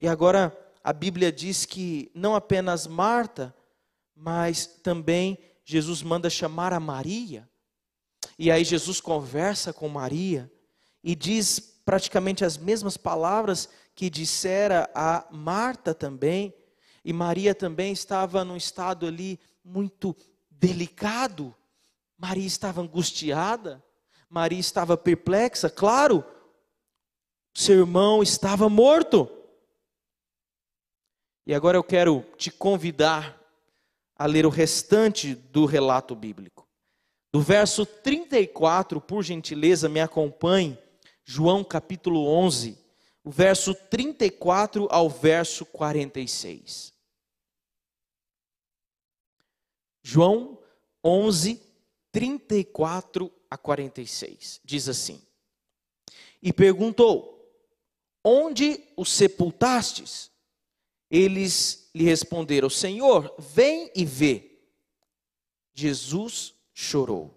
E 0.00 0.06
agora 0.06 0.56
a 0.84 0.92
Bíblia 0.92 1.32
diz 1.32 1.64
que 1.64 2.10
não 2.14 2.34
apenas 2.34 2.86
Marta, 2.86 3.54
mas 4.14 4.66
também 4.66 5.38
Jesus 5.64 6.02
manda 6.02 6.28
chamar 6.28 6.72
a 6.72 6.78
Maria. 6.78 7.48
E 8.38 8.50
aí 8.50 8.64
Jesus 8.64 9.00
conversa 9.00 9.72
com 9.72 9.88
Maria 9.88 10.50
e 11.02 11.14
diz 11.14 11.58
praticamente 11.84 12.44
as 12.44 12.58
mesmas 12.58 12.96
palavras 12.96 13.68
que 13.94 14.10
dissera 14.10 14.90
a 14.94 15.26
Marta 15.30 15.94
também. 15.94 16.54
E 17.04 17.12
Maria 17.12 17.54
também 17.54 17.92
estava 17.92 18.44
num 18.44 18.56
estado 18.56 19.06
ali 19.06 19.40
muito 19.64 20.14
delicado. 20.50 21.54
Maria 22.18 22.46
estava 22.46 22.80
angustiada, 22.80 23.82
Maria 24.28 24.58
estava 24.58 24.96
perplexa, 24.96 25.68
claro, 25.68 26.24
seu 27.54 27.80
irmão 27.80 28.22
estava 28.22 28.68
morto. 28.68 29.30
E 31.46 31.54
agora 31.54 31.76
eu 31.76 31.84
quero 31.84 32.22
te 32.36 32.50
convidar 32.50 33.38
a 34.16 34.26
ler 34.26 34.46
o 34.46 34.50
restante 34.50 35.34
do 35.34 35.66
relato 35.66 36.14
bíblico. 36.14 36.55
Do 37.36 37.42
verso 37.42 37.84
34, 37.84 38.98
por 38.98 39.22
gentileza, 39.22 39.90
me 39.90 40.00
acompanhe, 40.00 40.78
João 41.22 41.62
capítulo 41.62 42.26
11, 42.26 42.78
o 43.22 43.30
verso 43.30 43.74
34 43.74 44.88
ao 44.90 45.10
verso 45.10 45.66
46. 45.66 46.94
João 50.02 50.58
11, 51.04 51.60
34 52.10 53.30
a 53.50 53.58
46. 53.58 54.62
Diz 54.64 54.88
assim: 54.88 55.20
E 56.40 56.54
perguntou: 56.54 57.54
Onde 58.24 58.82
o 58.96 59.04
sepultastes? 59.04 60.30
Eles 61.10 61.90
lhe 61.94 62.04
responderam: 62.04 62.70
Senhor, 62.70 63.34
vem 63.38 63.92
e 63.94 64.06
vê. 64.06 64.58
Jesus 65.74 66.55
chorou. 66.78 67.34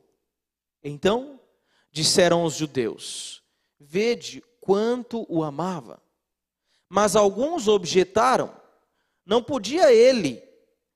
Então 0.84 1.40
disseram 1.90 2.44
os 2.44 2.56
judeus: 2.56 3.42
Vede 3.80 4.44
quanto 4.60 5.26
o 5.30 5.44
amava. 5.44 6.04
Mas 6.90 7.16
alguns 7.16 7.70
objetaram: 7.70 8.54
Não 9.26 9.42
podia 9.42 9.94
ele 9.94 10.44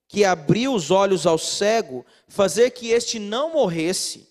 que 0.06 0.24
abriu 0.24 0.74
os 0.74 0.90
olhos 0.90 1.26
ao 1.26 1.38
cego, 1.38 2.04
fazer 2.28 2.70
que 2.70 2.90
este 2.90 3.18
não 3.18 3.54
morresse. 3.54 4.28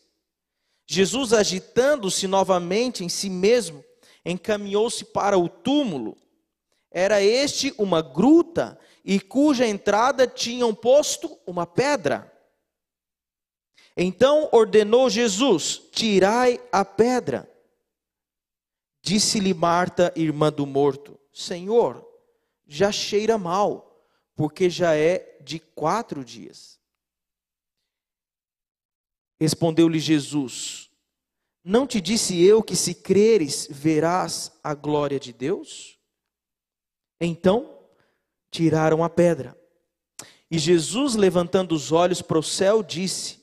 Jesus, 0.85 1.33
agitando-se 1.33 2.27
novamente 2.27 3.03
em 3.03 3.09
si 3.09 3.29
mesmo, 3.29 3.83
encaminhou-se 4.23 5.03
para 5.05 5.39
o 5.39 5.49
túmulo. 5.49 6.15
Era 6.91 7.19
este 7.21 7.73
uma 7.79 8.01
gruta, 8.01 8.79
e 9.03 9.19
cuja 9.19 9.65
entrada 9.65 10.27
tinham 10.27 10.75
posto 10.75 11.39
uma 11.47 11.65
pedra. 11.65 12.32
Então 13.95 14.49
ordenou 14.51 15.09
Jesus: 15.09 15.81
Tirai 15.91 16.59
a 16.71 16.83
pedra. 16.83 17.49
Disse-lhe 19.01 19.53
Marta, 19.53 20.11
irmã 20.15 20.51
do 20.51 20.65
morto: 20.65 21.19
Senhor, 21.31 22.07
já 22.65 22.91
cheira 22.91 23.37
mal 23.37 23.93
porque 24.35 24.69
já 24.69 24.95
é 24.95 25.37
de 25.41 25.59
quatro 25.59 26.23
dias. 26.23 26.79
Respondeu-lhe 29.39 29.99
Jesus: 29.99 30.89
Não 31.63 31.85
te 31.85 32.01
disse 32.01 32.41
eu 32.41 32.63
que 32.63 32.75
se 32.75 32.95
creres 32.95 33.67
verás 33.69 34.51
a 34.63 34.73
glória 34.73 35.19
de 35.19 35.33
Deus? 35.33 35.99
Então 37.19 37.77
tiraram 38.49 39.03
a 39.03 39.09
pedra. 39.09 39.57
E 40.49 40.57
Jesus, 40.57 41.15
levantando 41.15 41.73
os 41.73 41.91
olhos 41.91 42.21
para 42.21 42.39
o 42.39 42.43
céu, 42.43 42.81
disse: 42.81 43.42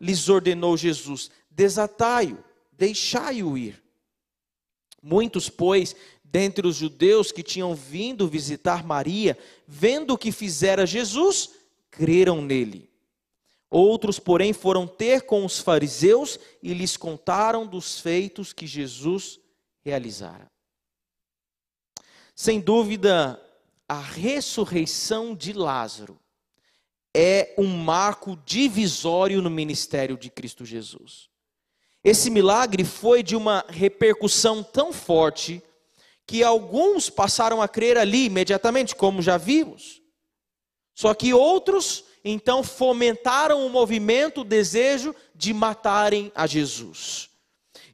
lhes 0.00 0.28
ordenou 0.28 0.76
Jesus: 0.76 1.30
Desatai-o, 1.50 2.42
deixai-o 2.72 3.56
ir. 3.56 3.82
Muitos, 5.02 5.48
pois, 5.48 5.94
dentre 6.24 6.66
os 6.66 6.76
judeus 6.76 7.30
que 7.30 7.42
tinham 7.42 7.74
vindo 7.74 8.28
visitar 8.28 8.84
Maria, 8.84 9.38
vendo 9.66 10.14
o 10.14 10.18
que 10.18 10.32
fizera 10.32 10.84
Jesus, 10.84 11.50
creram 11.90 12.42
nele. 12.42 12.90
Outros, 13.70 14.18
porém, 14.18 14.52
foram 14.52 14.86
ter 14.86 15.22
com 15.22 15.44
os 15.44 15.58
fariseus 15.58 16.38
e 16.62 16.72
lhes 16.72 16.96
contaram 16.96 17.66
dos 17.66 18.00
feitos 18.00 18.52
que 18.52 18.66
Jesus 18.66 19.40
realizara. 19.84 20.46
Sem 22.34 22.60
dúvida, 22.60 23.40
a 23.88 24.00
ressurreição 24.00 25.34
de 25.34 25.52
Lázaro 25.52 26.18
é 27.18 27.54
um 27.56 27.66
marco 27.66 28.36
divisório 28.44 29.40
no 29.40 29.48
ministério 29.48 30.18
de 30.18 30.28
Cristo 30.28 30.66
Jesus. 30.66 31.30
Esse 32.04 32.28
milagre 32.28 32.84
foi 32.84 33.22
de 33.22 33.34
uma 33.34 33.64
repercussão 33.70 34.62
tão 34.62 34.92
forte 34.92 35.62
que 36.26 36.44
alguns 36.44 37.08
passaram 37.08 37.62
a 37.62 37.68
crer 37.68 37.96
ali 37.96 38.26
imediatamente, 38.26 38.94
como 38.94 39.22
já 39.22 39.38
vimos. 39.38 40.02
Só 40.94 41.14
que 41.14 41.32
outros 41.32 42.04
então 42.22 42.62
fomentaram 42.62 43.66
o 43.66 43.70
movimento, 43.70 44.42
o 44.42 44.44
desejo 44.44 45.14
de 45.34 45.54
matarem 45.54 46.30
a 46.34 46.46
Jesus. 46.46 47.30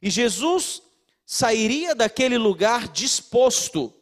E 0.01 0.09
Jesus 0.09 0.81
sairia 1.25 1.95
daquele 1.95 2.37
lugar 2.37 2.89
disposto 2.89 3.93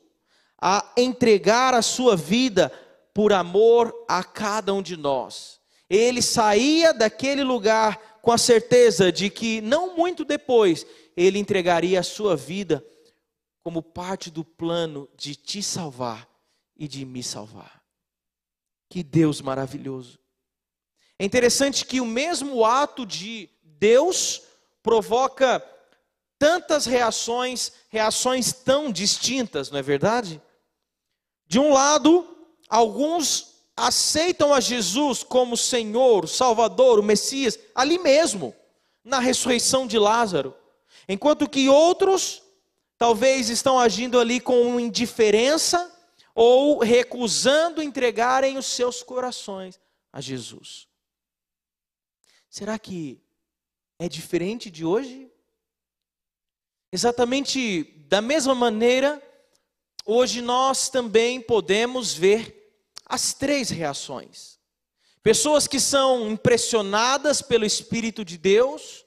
a 0.60 0.91
entregar 0.97 1.75
a 1.75 1.81
sua 1.84 2.15
vida 2.15 2.71
por 3.13 3.34
amor 3.34 3.93
a 4.08 4.24
cada 4.24 4.74
um 4.74 4.82
de 4.82 4.95
nós. 4.95 5.60
Ele 5.89 6.21
saía 6.21 6.93
daquele 6.93 7.43
lugar 7.43 8.19
com 8.21 8.32
a 8.32 8.38
certeza 8.38 9.12
de 9.12 9.30
que 9.30 9.60
não 9.62 9.95
muito 9.95 10.24
depois 10.24 10.86
ele 11.17 11.39
entregaria 11.39 12.00
a 12.00 12.04
sua 12.04 12.36
vida 12.36 12.86
como 13.63 13.84
parte 13.84 14.32
do 14.32 14.43
plano 14.43 15.10
de 15.15 15.36
te 15.36 15.62
salvar 15.62 16.28
e 16.76 16.88
de 16.88 17.06
me 17.06 17.21
salvar. 17.21 17.82
Que 18.89 19.04
Deus 19.04 19.41
maravilhoso. 19.41 20.19
É 21.19 21.26
interessante 21.26 21.86
que 21.86 22.02
o 22.02 22.06
mesmo 22.06 22.65
ato 22.65 23.06
de 23.06 23.50
Deus 23.62 24.41
provoca 24.82 25.63
tantas 26.39 26.88
reações, 26.88 27.71
reações 27.89 28.52
tão 28.52 28.91
distintas, 28.91 29.69
não 29.69 29.78
é 29.78 29.82
verdade? 29.84 30.41
De 31.45 31.60
um 31.60 31.71
lado, 31.71 32.40
alguns 32.71 33.51
aceitam 33.75 34.53
a 34.53 34.60
Jesus 34.60 35.21
como 35.23 35.57
Senhor, 35.57 36.27
Salvador, 36.27 36.97
o 36.97 37.03
Messias, 37.03 37.60
ali 37.75 37.99
mesmo, 37.99 38.55
na 39.03 39.19
ressurreição 39.19 39.86
de 39.86 39.99
Lázaro, 39.99 40.55
enquanto 41.07 41.49
que 41.49 41.67
outros 41.67 42.41
talvez 42.97 43.49
estão 43.49 43.77
agindo 43.77 44.19
ali 44.19 44.39
com 44.39 44.79
indiferença, 44.79 45.91
ou 46.34 46.79
recusando 46.79 47.84
entregarem 47.84 48.57
os 48.57 48.65
seus 48.65 49.03
corações 49.03 49.79
a 50.13 50.21
Jesus. 50.21 50.88
Será 52.49 52.79
que 52.79 53.21
é 53.99 54.07
diferente 54.07 54.69
de 54.71 54.86
hoje? 54.86 55.29
Exatamente 56.91 57.84
da 58.07 58.21
mesma 58.21 58.55
maneira, 58.55 59.21
hoje 60.05 60.41
nós 60.41 60.89
também 60.89 61.41
podemos 61.41 62.13
ver 62.13 62.61
as 63.12 63.34
três 63.34 63.69
reações. 63.69 64.58
Pessoas 65.21 65.67
que 65.67 65.82
são 65.82 66.30
impressionadas 66.30 67.41
pelo 67.41 67.65
Espírito 67.65 68.24
de 68.24 68.38
Deus, 68.38 69.06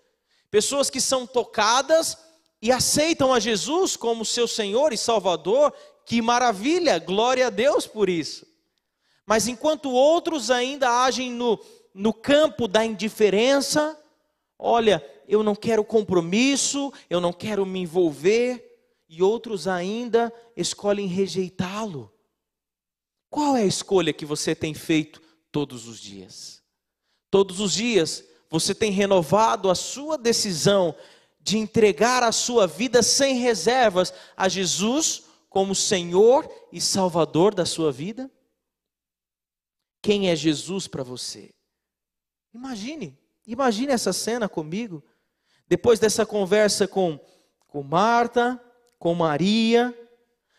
pessoas 0.51 0.91
que 0.91 1.01
são 1.01 1.27
tocadas 1.27 2.19
e 2.61 2.71
aceitam 2.71 3.33
a 3.33 3.41
Jesus 3.41 3.97
como 3.97 4.23
seu 4.25 4.47
Senhor 4.47 4.93
e 4.93 4.99
Salvador 4.99 5.73
que 6.05 6.21
maravilha, 6.21 6.99
glória 6.99 7.47
a 7.47 7.51
Deus 7.51 7.87
por 7.87 8.11
isso. 8.11 8.47
Mas 9.25 9.49
enquanto 9.49 9.91
outros 9.91 10.51
ainda 10.51 11.03
agem 11.03 11.33
no, 11.33 11.59
no 11.95 12.13
campo 12.13 12.69
da 12.69 12.85
indiferença, 12.85 13.99
olha, 14.59 15.03
eu 15.27 15.43
não 15.43 15.55
quero 15.55 15.83
compromisso, 15.83 16.93
eu 17.09 17.23
não 17.23 17.33
quero 17.33 17.65
me 17.65 17.81
envolver, 17.81 18.63
e 19.09 19.23
outros 19.23 19.67
ainda 19.67 20.31
escolhem 20.55 21.07
rejeitá-lo. 21.07 22.14
Qual 23.35 23.57
é 23.57 23.63
a 23.63 23.67
escolha 23.67 24.13
que 24.13 24.25
você 24.25 24.55
tem 24.55 24.73
feito 24.75 25.21
todos 25.51 25.89
os 25.89 25.99
dias? 25.99 26.63
Todos 27.29 27.59
os 27.59 27.73
dias 27.73 28.23
você 28.49 28.73
tem 28.73 28.93
renovado 28.93 29.69
a 29.69 29.75
sua 29.75 30.17
decisão 30.17 30.95
de 31.41 31.59
entregar 31.59 32.23
a 32.23 32.31
sua 32.31 32.69
vida 32.69 33.03
sem 33.03 33.39
reservas 33.39 34.15
a 34.37 34.49
Jesus 34.49 35.25
como 35.49 35.75
Senhor 35.75 36.49
e 36.71 36.81
Salvador 36.81 37.53
da 37.53 37.67
sua 37.67 37.91
vida? 37.91 38.31
Quem 40.01 40.31
é 40.31 40.37
Jesus 40.37 40.87
para 40.87 41.03
você? 41.03 41.53
Imagine, 42.55 43.19
imagine 43.45 43.93
essa 43.93 44.13
cena 44.13 44.49
comigo. 44.49 45.03
Depois 45.67 45.99
dessa 45.99 46.25
conversa 46.25 46.87
com, 46.87 47.19
com 47.67 47.83
Marta, 47.83 48.63
com 48.97 49.13
Maria, 49.13 49.93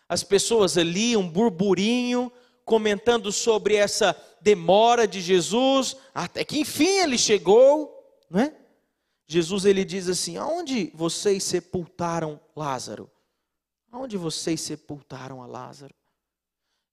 as 0.10 0.24
pessoas 0.24 0.78
ali, 0.78 1.16
um 1.16 1.30
burburinho, 1.30 2.30
comentando 2.66 3.32
sobre 3.32 3.76
essa 3.76 4.20
demora 4.42 5.08
de 5.08 5.22
Jesus, 5.22 5.96
até 6.14 6.44
que 6.44 6.60
enfim 6.60 6.98
ele 7.00 7.18
chegou, 7.18 7.94
não 8.30 8.42
é? 8.42 8.54
Jesus 9.28 9.66
ele 9.66 9.86
diz 9.86 10.10
assim: 10.10 10.38
Aonde 10.38 10.92
vocês 10.94 11.44
sepultaram 11.44 12.40
Lázaro? 12.56 13.10
Aonde 13.92 14.18
vocês 14.18 14.60
sepultaram 14.60 15.42
a 15.42 15.48
Lázaro? 15.48 15.94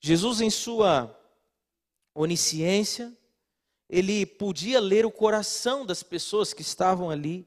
Jesus, 0.00 0.40
em 0.40 0.50
sua 0.50 1.18
onisciência, 2.14 3.12
ele 3.88 4.24
podia 4.24 4.80
ler 4.80 5.04
o 5.04 5.10
coração 5.10 5.84
das 5.84 6.02
pessoas 6.02 6.52
que 6.52 6.62
estavam 6.62 7.10
ali 7.10 7.46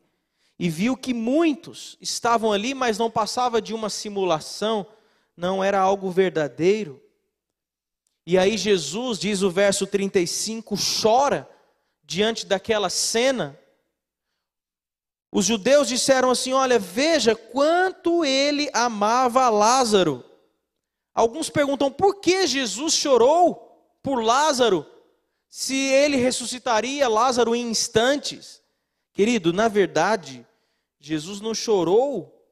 e 0.58 0.70
viu 0.70 0.96
que 0.96 1.14
muitos 1.14 1.98
estavam 2.00 2.54
ali, 2.54 2.74
mas 2.74 2.98
não 2.98 3.12
passava 3.12 3.62
de 3.62 3.74
uma 3.74 3.90
simulação, 3.90 4.88
não 5.36 5.64
era 5.64 5.80
algo 5.80 6.10
verdadeiro. 6.10 7.02
E 8.26 8.38
aí 8.38 8.58
Jesus, 8.58 9.20
diz 9.20 9.44
o 9.44 9.52
verso 9.52 9.86
35, 9.86 10.76
chora 11.02 11.48
diante 12.04 12.46
daquela 12.46 12.90
cena. 12.90 13.60
Os 15.32 15.46
judeus 15.46 15.88
disseram 15.88 16.32
assim: 16.32 16.54
Olha, 16.54 16.80
veja 16.80 17.36
quanto 17.36 18.26
ele 18.26 18.70
amava 18.74 19.50
Lázaro. 19.50 20.24
Alguns 21.14 21.50
perguntam: 21.50 21.92
por 21.92 22.20
que 22.20 22.48
Jesus 22.48 22.94
chorou 22.94 23.90
por 24.02 24.24
Lázaro, 24.24 24.86
se 25.48 25.76
ele 25.76 26.18
ressuscitaria 26.18 27.08
Lázaro 27.08 27.56
em 27.56 27.70
instantes? 27.70 28.62
Querido, 29.14 29.54
na 29.54 29.68
verdade, 29.68 30.46
Jesus 31.00 31.40
não 31.40 31.54
chorou 31.54 32.46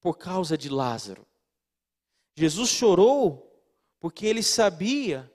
por 0.00 0.16
causa 0.16 0.56
de 0.56 0.68
Lázaro. 0.68 1.26
Jesus 2.36 2.68
chorou 2.68 3.43
porque 4.04 4.26
ele 4.26 4.42
sabia, 4.42 5.32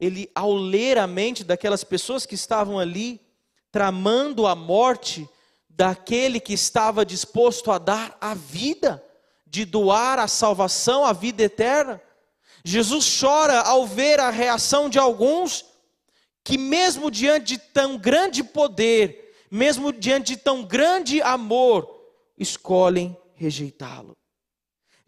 ele 0.00 0.28
ao 0.34 0.52
ler 0.52 0.98
a 0.98 1.06
mente 1.06 1.44
daquelas 1.44 1.84
pessoas 1.84 2.26
que 2.26 2.34
estavam 2.34 2.76
ali 2.76 3.20
tramando 3.70 4.48
a 4.48 4.56
morte 4.56 5.28
daquele 5.68 6.40
que 6.40 6.52
estava 6.52 7.06
disposto 7.06 7.70
a 7.70 7.78
dar 7.78 8.18
a 8.20 8.34
vida, 8.34 9.00
de 9.46 9.64
doar 9.64 10.18
a 10.18 10.26
salvação, 10.26 11.04
a 11.04 11.12
vida 11.12 11.44
eterna. 11.44 12.02
Jesus 12.64 13.20
chora 13.20 13.60
ao 13.60 13.86
ver 13.86 14.18
a 14.18 14.28
reação 14.28 14.90
de 14.90 14.98
alguns 14.98 15.64
que 16.42 16.58
mesmo 16.58 17.12
diante 17.12 17.58
de 17.58 17.58
tão 17.58 17.96
grande 17.96 18.42
poder, 18.42 19.36
mesmo 19.48 19.92
diante 19.92 20.34
de 20.34 20.36
tão 20.36 20.64
grande 20.64 21.22
amor, 21.22 21.88
escolhem 22.36 23.16
rejeitá-lo. 23.36 24.16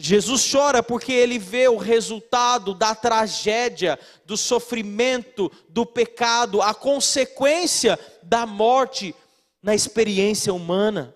Jesus 0.04 0.50
chora 0.50 0.82
porque 0.82 1.12
ele 1.12 1.38
vê 1.38 1.68
o 1.68 1.76
resultado 1.76 2.74
da 2.74 2.92
tragédia, 2.92 3.96
do 4.26 4.36
sofrimento, 4.36 5.48
do 5.68 5.86
pecado, 5.86 6.60
a 6.60 6.74
consequência 6.74 7.96
da 8.20 8.44
morte 8.44 9.14
na 9.62 9.76
experiência 9.76 10.52
humana. 10.52 11.14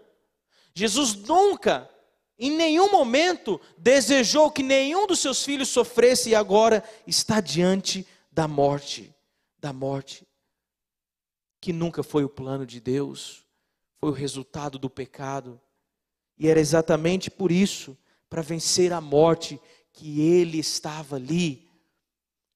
Jesus 0.72 1.16
nunca, 1.16 1.90
em 2.38 2.53
nenhum 2.53 2.88
momento, 2.92 3.61
desejou 3.77 4.53
que 4.53 4.62
nenhum 4.62 5.05
dos 5.05 5.18
seus 5.18 5.42
filhos 5.42 5.68
sofresse 5.68 6.31
e 6.31 6.35
agora 6.37 6.85
está 7.09 7.40
diante 7.40 8.07
da 8.31 8.46
morte, 8.46 9.12
da 9.59 9.72
morte 9.72 10.25
que 11.61 11.72
nunca 11.72 12.05
foi 12.05 12.22
o 12.22 12.29
plano 12.29 12.64
de 12.64 12.81
Deus, 12.81 13.44
foi 13.99 14.11
o 14.11 14.14
resultado 14.14 14.79
do 14.79 14.88
pecado. 14.88 15.61
E 16.38 16.46
era 16.46 16.61
exatamente 16.61 17.29
por 17.29 17.51
isso, 17.51 17.99
para 18.29 18.43
vencer 18.43 18.93
a 18.93 19.01
morte, 19.01 19.61
que 19.93 20.21
ele 20.21 20.59
estava 20.59 21.17
ali, 21.17 21.69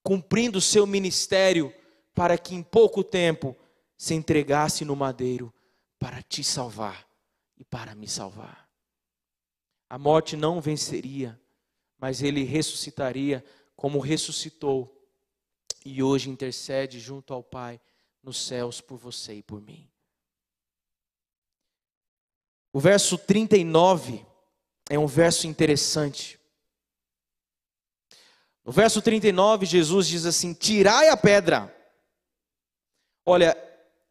cumprindo 0.03 0.59
o 0.59 0.63
seu 0.63 0.87
ministério, 0.87 1.73
para 2.15 2.37
que 2.37 2.55
em 2.55 2.63
pouco 2.63 3.03
tempo 3.03 3.57
se 3.97 4.15
entregasse 4.15 4.85
no 4.85 4.97
madeiro 4.97 5.53
para 5.99 6.23
te 6.23 6.43
salvar 6.43 7.07
e 7.57 7.65
para 7.65 7.95
me 7.95 8.09
salvar. 8.09 8.69
A 9.89 9.99
morte 9.99 10.37
não 10.37 10.61
venceria, 10.61 11.41
mas 11.99 12.23
ele 12.23 12.45
ressuscitaria 12.45 13.45
como 13.77 13.99
ressuscitou 13.99 14.97
e 15.85 16.03
hoje 16.03 16.31
intercede 16.31 17.01
junto 17.01 17.33
ao 17.33 17.43
Pai 17.43 17.81
nos 18.23 18.47
céus 18.47 18.81
por 18.81 18.99
você 18.99 19.35
e 19.35 19.43
por 19.43 19.61
mim. 19.61 19.89
O 22.73 22.79
verso 22.79 23.19
39 23.19 24.25
é 24.91 24.99
um 24.99 25.07
verso 25.07 25.47
interessante. 25.47 26.39
No 28.65 28.73
verso 28.73 29.01
39, 29.01 29.65
Jesus 29.65 30.09
diz 30.09 30.27
assim: 30.27 30.53
Tirai 30.53 31.09
a 31.09 31.17
pedra. 31.17 31.73
Olha, 33.25 33.57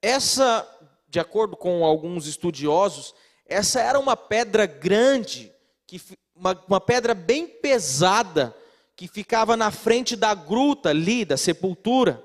essa, 0.01 0.65
de 1.09 1.19
acordo 1.19 1.57
com 1.57 1.83
alguns 1.83 2.27
estudiosos, 2.27 3.13
essa 3.45 3.81
era 3.81 3.99
uma 3.99 4.15
pedra 4.15 4.65
grande, 4.65 5.51
que, 5.85 6.01
uma, 6.33 6.57
uma 6.65 6.79
pedra 6.79 7.13
bem 7.13 7.45
pesada, 7.45 8.55
que 8.95 9.09
ficava 9.09 9.57
na 9.57 9.71
frente 9.71 10.15
da 10.15 10.33
gruta 10.33 10.91
ali, 10.91 11.25
da 11.25 11.35
sepultura. 11.35 12.23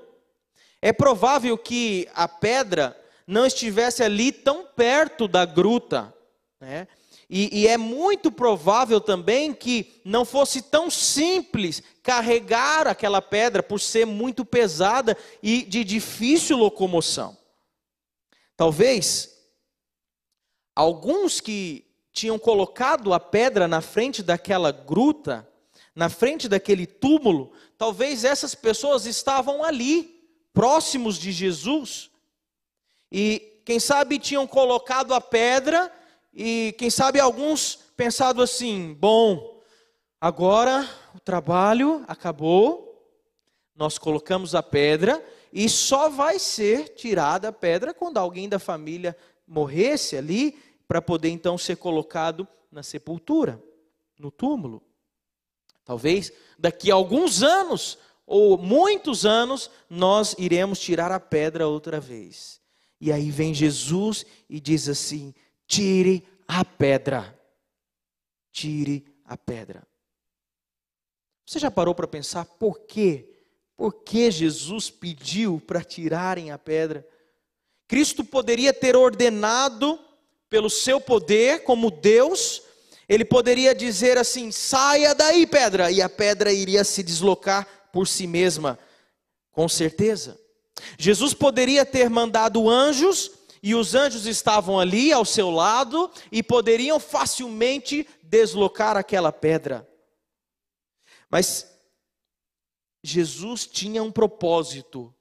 É 0.81 0.93
provável 0.93 1.57
que 1.57 2.07
a 2.15 2.27
pedra 2.27 2.97
não 3.27 3.45
estivesse 3.45 4.01
ali 4.01 4.31
tão 4.31 4.65
perto 4.65 5.27
da 5.27 5.43
gruta, 5.43 6.13
né? 6.61 6.87
E, 7.29 7.61
e, 7.61 7.67
é 7.67 7.75
muito 7.75 8.31
provável 8.31 9.01
também 9.01 9.51
que 9.51 9.99
não 10.05 10.23
fosse 10.23 10.61
tão 10.61 10.91
simples 10.91 11.81
carregar 12.03 12.87
aquela 12.87 13.21
pedra, 13.21 13.63
por 13.63 13.79
ser 13.79 14.05
muito 14.05 14.45
pesada 14.45 15.17
e 15.41 15.63
de 15.63 15.83
difícil 15.83 16.57
locomoção. 16.57 17.35
Talvez 18.55 19.35
alguns 20.75 21.41
que 21.41 21.85
tinham 22.11 22.37
colocado 22.37 23.13
a 23.13 23.19
pedra 23.19 23.67
na 23.67 23.81
frente 23.81 24.21
daquela 24.21 24.71
gruta, 24.71 25.47
na 25.95 26.09
frente 26.09 26.47
daquele 26.47 26.85
túmulo, 26.85 27.51
talvez 27.77 28.23
essas 28.23 28.53
pessoas 28.53 29.05
estavam 29.05 29.63
ali 29.63 30.29
próximos 30.53 31.17
de 31.17 31.31
Jesus, 31.31 32.09
e 33.11 33.61
quem 33.65 33.79
sabe 33.79 34.19
tinham 34.19 34.45
colocado 34.45 35.13
a 35.13 35.19
pedra, 35.19 35.91
e 36.35 36.75
quem 36.77 36.89
sabe 36.89 37.19
alguns 37.19 37.75
pensado 37.95 38.41
assim: 38.41 38.93
bom, 38.93 39.61
agora 40.19 40.87
o 41.15 41.19
trabalho 41.19 42.03
acabou, 42.07 43.01
nós 43.73 43.97
colocamos 43.97 44.53
a 44.53 44.61
pedra, 44.61 45.25
e 45.53 45.69
só 45.69 46.09
vai 46.09 46.37
ser 46.37 46.89
tirada 46.89 47.47
a 47.47 47.53
pedra 47.53 47.93
quando 47.93 48.17
alguém 48.17 48.49
da 48.49 48.59
família 48.59 49.15
morresse 49.47 50.17
ali, 50.17 50.59
para 50.87 51.01
poder 51.01 51.29
então 51.29 51.57
ser 51.57 51.77
colocado 51.77 52.45
na 52.69 52.83
sepultura, 52.83 53.63
no 54.19 54.29
túmulo. 54.29 54.83
Talvez 55.85 56.33
daqui 56.59 56.91
a 56.91 56.95
alguns 56.95 57.41
anos 57.41 57.97
ou 58.25 58.57
muitos 58.57 59.25
anos, 59.25 59.69
nós 59.89 60.35
iremos 60.37 60.79
tirar 60.79 61.11
a 61.11 61.19
pedra 61.19 61.67
outra 61.67 61.99
vez. 61.99 62.59
E 62.99 63.11
aí 63.11 63.29
vem 63.29 63.53
Jesus 63.53 64.25
e 64.49 64.59
diz 64.59 64.89
assim: 64.89 65.33
tire 65.67 66.27
a 66.47 66.63
pedra. 66.63 67.37
Tire 68.51 69.05
a 69.25 69.37
pedra. 69.37 69.85
Você 71.45 71.59
já 71.59 71.69
parou 71.69 71.93
para 71.93 72.07
pensar 72.07 72.45
por 72.45 72.79
quê? 72.81 73.29
Por 73.77 74.03
que 74.03 74.31
Jesus 74.31 74.89
pediu 74.89 75.61
para 75.65 75.83
tirarem 75.83 76.51
a 76.51 76.57
pedra? 76.57 77.05
Cristo 77.87 78.23
poderia 78.23 78.73
ter 78.73 78.95
ordenado, 78.95 79.99
pelo 80.49 80.69
seu 80.69 81.01
poder, 81.01 81.63
como 81.63 81.91
Deus, 81.91 82.61
ele 83.07 83.25
poderia 83.25 83.75
dizer 83.75 84.17
assim: 84.17 84.51
saia 84.51 85.13
daí, 85.13 85.45
pedra, 85.45 85.91
e 85.91 86.01
a 86.01 86.09
pedra 86.09 86.51
iria 86.51 86.83
se 86.83 87.03
deslocar 87.03 87.67
por 87.91 88.07
si 88.07 88.27
mesma, 88.27 88.79
Com 89.51 89.69
certeza. 89.69 90.39
Jesus 90.99 91.33
poderia 91.33 91.85
ter 91.85 92.09
mandado 92.09 92.69
anjos 92.69 93.31
e 93.65 93.73
os 93.73 93.95
anjos 93.95 94.27
estavam 94.27 94.79
ali 94.79 95.11
ao 95.11 95.25
seu 95.25 95.49
lado 95.49 96.11
e 96.31 96.43
poderiam 96.43 96.99
facilmente 96.99 98.07
deslocar 98.21 98.95
aquela 98.95 99.31
pedra. 99.31 99.89
Mas 101.31 101.75
Jesus 103.03 103.65
tinha 103.65 104.03
um 104.03 104.11
propósito 104.11 105.11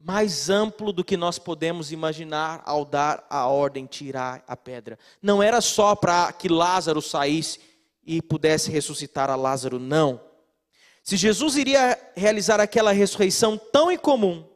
mais 0.00 0.48
amplo 0.48 0.90
do 0.90 1.04
que 1.04 1.18
nós 1.18 1.38
podemos 1.38 1.92
imaginar 1.92 2.62
ao 2.64 2.82
dar 2.82 3.26
a 3.28 3.46
ordem 3.46 3.84
tirar 3.84 4.42
a 4.48 4.56
pedra. 4.56 4.98
Não 5.20 5.42
era 5.42 5.60
só 5.60 5.94
para 5.94 6.32
que 6.32 6.48
Lázaro 6.48 7.02
saísse 7.02 7.60
e 8.02 8.22
pudesse 8.22 8.70
ressuscitar 8.70 9.28
a 9.28 9.36
Lázaro, 9.36 9.78
não. 9.78 10.18
Se 11.02 11.14
Jesus 11.14 11.56
iria 11.58 11.98
realizar 12.16 12.58
aquela 12.58 12.92
ressurreição 12.92 13.58
tão 13.58 13.92
incomum, 13.92 14.48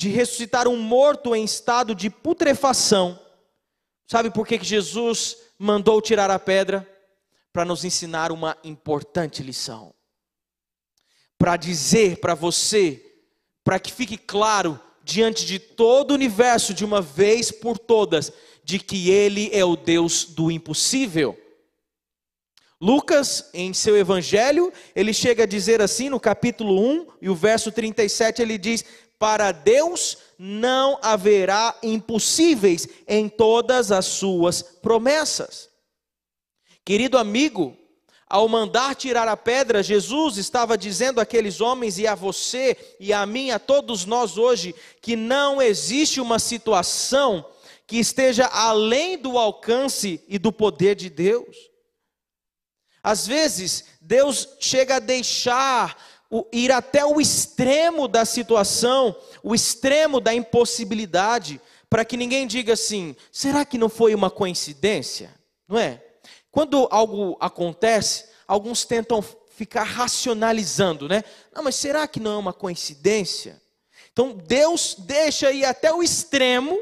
de 0.00 0.08
ressuscitar 0.08 0.66
um 0.66 0.78
morto 0.78 1.36
em 1.36 1.44
estado 1.44 1.94
de 1.94 2.08
putrefação, 2.08 3.20
sabe 4.10 4.30
por 4.30 4.46
que 4.46 4.58
Jesus 4.58 5.36
mandou 5.58 6.00
tirar 6.00 6.30
a 6.30 6.38
pedra? 6.38 6.88
Para 7.52 7.66
nos 7.66 7.84
ensinar 7.84 8.32
uma 8.32 8.56
importante 8.64 9.42
lição. 9.42 9.94
Para 11.36 11.58
dizer 11.58 12.16
para 12.16 12.34
você 12.34 13.04
para 13.62 13.78
que 13.78 13.92
fique 13.92 14.16
claro 14.16 14.80
diante 15.04 15.44
de 15.44 15.58
todo 15.58 16.12
o 16.12 16.14
universo, 16.14 16.72
de 16.72 16.82
uma 16.82 17.02
vez 17.02 17.50
por 17.50 17.78
todas, 17.78 18.32
de 18.64 18.78
que 18.78 19.10
Ele 19.10 19.50
é 19.52 19.66
o 19.66 19.76
Deus 19.76 20.24
do 20.24 20.50
impossível. 20.50 21.38
Lucas, 22.80 23.50
em 23.52 23.74
seu 23.74 23.98
evangelho, 23.98 24.72
ele 24.94 25.12
chega 25.12 25.42
a 25.42 25.46
dizer 25.46 25.82
assim 25.82 26.08
no 26.08 26.18
capítulo 26.18 26.80
1 26.80 27.06
e 27.20 27.28
o 27.28 27.34
verso 27.34 27.70
37, 27.70 28.40
ele 28.40 28.56
diz: 28.56 28.82
Para 29.20 29.52
Deus 29.52 30.16
não 30.38 30.98
haverá 31.02 31.76
impossíveis 31.82 32.88
em 33.06 33.28
todas 33.28 33.92
as 33.92 34.06
suas 34.06 34.62
promessas. 34.62 35.68
Querido 36.82 37.18
amigo, 37.18 37.76
ao 38.26 38.48
mandar 38.48 38.94
tirar 38.94 39.28
a 39.28 39.36
pedra, 39.36 39.82
Jesus 39.82 40.38
estava 40.38 40.78
dizendo 40.78 41.20
àqueles 41.20 41.60
homens 41.60 41.98
e 41.98 42.06
a 42.06 42.14
você 42.14 42.74
e 42.98 43.12
a 43.12 43.26
mim, 43.26 43.50
a 43.50 43.58
todos 43.58 44.06
nós 44.06 44.38
hoje, 44.38 44.74
que 45.02 45.16
não 45.16 45.60
existe 45.60 46.18
uma 46.18 46.38
situação 46.38 47.44
que 47.86 47.98
esteja 47.98 48.46
além 48.46 49.18
do 49.18 49.36
alcance 49.36 50.24
e 50.28 50.38
do 50.38 50.50
poder 50.50 50.94
de 50.94 51.10
Deus. 51.10 51.58
Às 53.02 53.26
vezes, 53.26 53.84
Deus 54.00 54.56
chega 54.60 54.96
a 54.96 55.00
deixar 55.00 55.94
ir 56.52 56.70
até 56.70 57.04
o 57.04 57.20
extremo 57.20 58.06
da 58.06 58.24
situação, 58.24 59.16
o 59.42 59.54
extremo 59.54 60.20
da 60.20 60.32
impossibilidade, 60.32 61.60
para 61.88 62.04
que 62.04 62.16
ninguém 62.16 62.46
diga 62.46 62.74
assim: 62.74 63.16
será 63.32 63.64
que 63.64 63.76
não 63.76 63.88
foi 63.88 64.14
uma 64.14 64.30
coincidência? 64.30 65.34
Não 65.68 65.78
é? 65.78 66.02
Quando 66.50 66.88
algo 66.90 67.36
acontece, 67.40 68.26
alguns 68.46 68.84
tentam 68.84 69.22
ficar 69.56 69.84
racionalizando, 69.84 71.08
né? 71.08 71.22
Não, 71.54 71.62
mas 71.62 71.76
será 71.76 72.06
que 72.08 72.20
não 72.20 72.32
é 72.32 72.36
uma 72.36 72.52
coincidência? 72.52 73.60
Então 74.12 74.32
Deus 74.32 74.96
deixa 74.98 75.52
ir 75.52 75.64
até 75.64 75.92
o 75.92 76.02
extremo, 76.02 76.78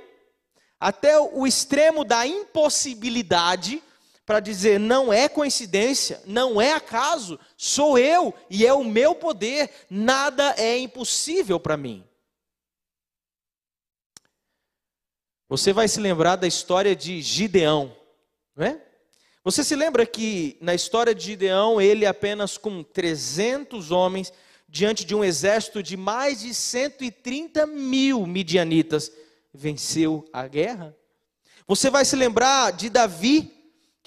até 0.78 1.18
o 1.18 1.46
extremo 1.46 2.04
da 2.04 2.26
impossibilidade, 2.26 3.82
para 4.28 4.40
dizer: 4.40 4.78
não 4.78 5.10
é 5.10 5.26
coincidência, 5.26 6.20
não 6.26 6.60
é 6.60 6.74
acaso, 6.74 7.40
sou 7.56 7.98
eu 7.98 8.34
e 8.50 8.66
é 8.66 8.74
o 8.74 8.84
meu 8.84 9.14
poder, 9.14 9.70
nada 9.88 10.54
é 10.58 10.76
impossível 10.76 11.58
para 11.58 11.78
mim. 11.78 12.04
Você 15.48 15.72
vai 15.72 15.88
se 15.88 15.98
lembrar 15.98 16.36
da 16.36 16.46
história 16.46 16.94
de 16.94 17.22
Gideão, 17.22 17.96
não 18.54 18.66
é? 18.66 18.84
Você 19.42 19.64
se 19.64 19.74
lembra 19.74 20.04
que 20.04 20.58
na 20.60 20.74
história 20.74 21.14
de 21.14 21.24
Gideão, 21.24 21.80
ele 21.80 22.04
apenas 22.04 22.58
com 22.58 22.82
300 22.82 23.90
homens, 23.90 24.30
diante 24.68 25.06
de 25.06 25.14
um 25.14 25.24
exército 25.24 25.82
de 25.82 25.96
mais 25.96 26.40
de 26.40 26.52
130 26.52 27.66
mil 27.66 28.26
midianitas, 28.26 29.10
venceu 29.54 30.28
a 30.34 30.46
guerra? 30.46 30.94
Você 31.66 31.88
vai 31.88 32.04
se 32.04 32.14
lembrar 32.14 32.72
de 32.72 32.90
Davi, 32.90 33.57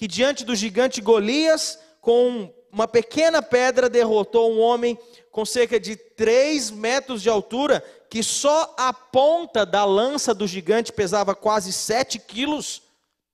que 0.02 0.08
diante 0.08 0.44
do 0.44 0.56
gigante 0.56 1.00
Golias, 1.00 1.78
com 2.00 2.52
uma 2.72 2.88
pequena 2.88 3.40
pedra, 3.40 3.88
derrotou 3.88 4.52
um 4.52 4.58
homem 4.58 4.98
com 5.30 5.44
cerca 5.44 5.78
de 5.78 5.94
3 5.94 6.72
metros 6.72 7.22
de 7.22 7.28
altura, 7.28 7.80
que 8.10 8.20
só 8.20 8.74
a 8.76 8.92
ponta 8.92 9.64
da 9.64 9.84
lança 9.84 10.34
do 10.34 10.44
gigante 10.44 10.92
pesava 10.92 11.36
quase 11.36 11.72
7 11.72 12.18
quilos? 12.18 12.82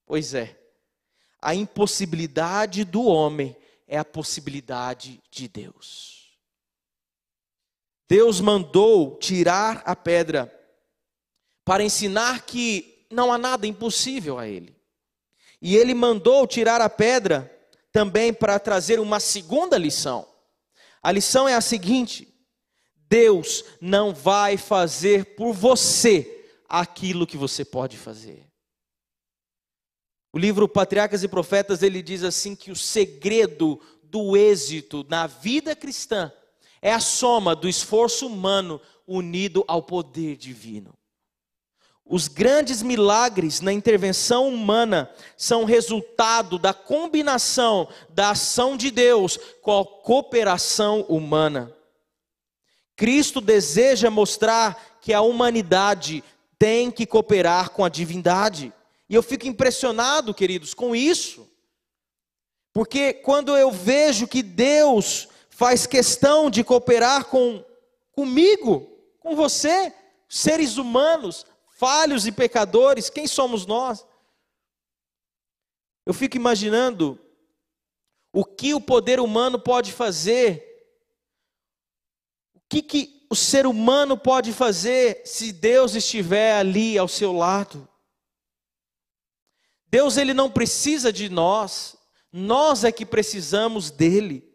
Pois 0.05 0.35
é, 0.35 0.59
a 1.41 1.55
impossibilidade 1.55 2.85
do 2.85 3.03
homem 3.03 3.57
é 3.87 3.97
a 3.97 4.05
possibilidade 4.05 5.23
de 5.31 5.49
Deus. 5.49 6.39
Deus 8.07 8.43
mandou 8.43 9.17
tirar 9.17 9.81
a 9.87 9.97
pedra 9.97 10.55
para 11.65 11.83
ensinar 11.83 12.43
que 12.43 13.07
não 13.11 13.33
há 13.33 13.39
nada 13.39 13.67
impossível 13.67 14.39
a 14.39 14.47
ele. 14.47 14.78
E 15.61 15.77
ele 15.77 15.95
mandou 15.95 16.47
tirar 16.47 16.81
a 16.81 16.89
pedra 16.89 17.53
também 17.93 18.33
para 18.33 18.59
trazer 18.59 19.01
uma 19.01 19.19
segunda 19.19 19.77
lição. 19.77 20.27
A 21.03 21.11
lição 21.11 21.49
é 21.49 21.55
a 21.55 21.61
seguinte: 21.61 22.29
Deus 22.95 23.65
não 23.81 24.15
vai 24.15 24.57
fazer 24.57 25.37
por 25.37 25.53
você 25.53 26.47
aquilo 26.69 27.27
que 27.27 27.37
você 27.37 27.65
pode 27.65 27.97
fazer. 27.97 28.47
O 30.33 30.39
livro 30.39 30.69
Patriarcas 30.69 31.23
e 31.23 31.29
Profetas, 31.29 31.83
ele 31.83 32.03
diz 32.03 32.23
assim 32.23 32.55
que 32.55 32.71
o 32.71 32.77
segredo 32.77 33.81
do 34.03 34.37
êxito 34.37 35.05
na 35.09 35.27
vida 35.27 35.75
cristã 35.75 36.31
é 36.81 36.93
a 36.93 37.01
soma 37.01 37.57
do 37.57 37.69
esforço 37.69 38.27
humano 38.27 38.81
unido 39.07 39.65
ao 39.67 39.83
poder 39.83 40.37
divino. 40.37 40.98
Os 42.09 42.27
grandes 42.27 42.83
milagres 42.83 43.61
na 43.61 43.71
intervenção 43.71 44.49
humana 44.49 45.11
são 45.37 45.65
resultado 45.65 46.59
da 46.59 46.73
combinação 46.73 47.87
da 48.09 48.31
ação 48.31 48.79
de 48.79 48.91
Deus 48.91 49.39
com 49.61 49.79
a 49.79 49.85
cooperação 49.85 51.03
humana. 51.03 51.71
Cristo 52.97 53.43
deseja 53.43 54.11
mostrar 54.11 54.99
que 55.03 55.13
a 55.13 55.21
humanidade 55.21 56.25
tem 56.59 56.91
que 56.91 57.05
cooperar 57.05 57.71
com 57.71 57.85
a 57.85 57.89
divindade. 57.89 58.73
E 59.09 59.15
eu 59.15 59.23
fico 59.23 59.47
impressionado, 59.47 60.35
queridos, 60.35 60.73
com 60.73 60.97
isso. 60.97 61.47
Porque 62.73 63.13
quando 63.13 63.57
eu 63.57 63.71
vejo 63.71 64.27
que 64.27 64.43
Deus 64.43 65.29
faz 65.51 65.87
questão 65.87 66.51
de 66.51 66.65
cooperar 66.65 67.27
com 67.27 67.63
comigo, 68.13 68.91
com 69.21 69.37
você, 69.37 69.93
seres 70.29 70.77
humanos, 70.77 71.47
falhos 71.79 72.27
e 72.27 72.33
pecadores, 72.33 73.09
quem 73.09 73.29
somos 73.29 73.65
nós? 73.65 74.05
Eu 76.05 76.13
fico 76.13 76.37
imaginando 76.37 77.17
o 78.33 78.45
que 78.45 78.75
o 78.75 78.81
poder 78.81 79.21
humano 79.21 79.61
pode 79.61 79.93
fazer, 79.93 80.65
o 82.53 82.61
que, 82.69 82.83
que 82.83 83.27
o 83.31 83.37
ser 83.37 83.65
humano 83.65 84.19
pode 84.19 84.53
fazer 84.53 85.23
se 85.25 85.53
Deus 85.53 85.95
estiver 85.95 86.55
ali 86.55 86.99
ao 86.99 87.07
seu 87.07 87.33
lado. 87.33 87.89
Deus 89.87 90.17
ele 90.17 90.35
não 90.35 90.51
precisa 90.51 91.13
de 91.13 91.29
nós, 91.29 91.97
nós 92.33 92.83
é 92.83 92.91
que 92.91 93.07
precisamos 93.07 93.89
dele. 93.89 94.53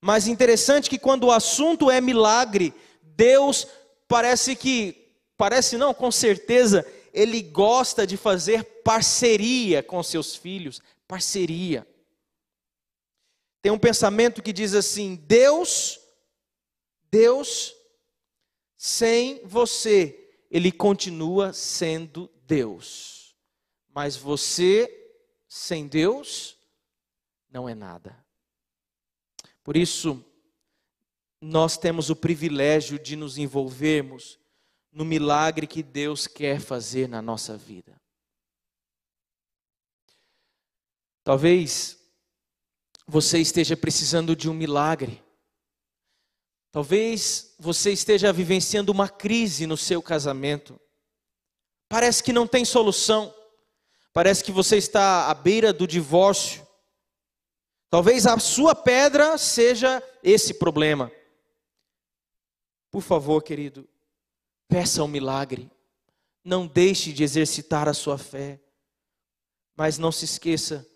Mas 0.00 0.28
interessante 0.28 0.88
que 0.88 0.98
quando 0.98 1.24
o 1.24 1.32
assunto 1.32 1.90
é 1.90 2.00
milagre, 2.00 2.72
Deus 3.02 3.66
parece 4.06 4.54
que, 4.54 4.99
parece 5.40 5.78
não, 5.78 5.94
com 5.94 6.12
certeza, 6.12 6.86
ele 7.14 7.40
gosta 7.40 8.06
de 8.06 8.18
fazer 8.18 8.62
parceria 8.84 9.82
com 9.82 10.02
seus 10.02 10.36
filhos, 10.36 10.82
parceria. 11.08 11.88
Tem 13.62 13.72
um 13.72 13.78
pensamento 13.78 14.42
que 14.42 14.52
diz 14.52 14.74
assim: 14.74 15.16
Deus, 15.16 15.98
Deus, 17.10 17.74
sem 18.76 19.40
você, 19.46 20.30
ele 20.50 20.70
continua 20.70 21.54
sendo 21.54 22.30
Deus. 22.42 23.34
Mas 23.94 24.14
você, 24.14 24.94
sem 25.48 25.86
Deus, 25.86 26.54
não 27.50 27.66
é 27.66 27.74
nada. 27.74 28.14
Por 29.64 29.74
isso, 29.74 30.22
nós 31.40 31.78
temos 31.78 32.10
o 32.10 32.16
privilégio 32.16 32.98
de 32.98 33.16
nos 33.16 33.38
envolvermos 33.38 34.38
no 34.92 35.04
milagre 35.04 35.66
que 35.66 35.82
Deus 35.82 36.26
quer 36.26 36.60
fazer 36.60 37.08
na 37.08 37.22
nossa 37.22 37.56
vida. 37.56 38.00
Talvez 41.22 41.98
você 43.06 43.38
esteja 43.38 43.76
precisando 43.76 44.34
de 44.34 44.48
um 44.48 44.54
milagre. 44.54 45.22
Talvez 46.72 47.54
você 47.58 47.92
esteja 47.92 48.32
vivenciando 48.32 48.92
uma 48.92 49.08
crise 49.08 49.66
no 49.66 49.76
seu 49.76 50.00
casamento. 50.00 50.80
Parece 51.88 52.22
que 52.22 52.32
não 52.32 52.46
tem 52.46 52.64
solução. 52.64 53.34
Parece 54.12 54.42
que 54.42 54.52
você 54.52 54.76
está 54.76 55.28
à 55.28 55.34
beira 55.34 55.72
do 55.72 55.86
divórcio. 55.86 56.66
Talvez 57.88 58.26
a 58.26 58.38
sua 58.38 58.74
pedra 58.74 59.36
seja 59.36 60.02
esse 60.22 60.54
problema. 60.54 61.10
Por 62.90 63.02
favor, 63.02 63.42
querido, 63.42 63.88
peça 64.70 65.02
um 65.02 65.08
milagre. 65.08 65.68
Não 66.44 66.66
deixe 66.66 67.12
de 67.12 67.24
exercitar 67.24 67.88
a 67.88 67.92
sua 67.92 68.16
fé. 68.16 68.60
Mas 69.76 69.98
não 69.98 70.12
se 70.12 70.24
esqueça 70.24 70.86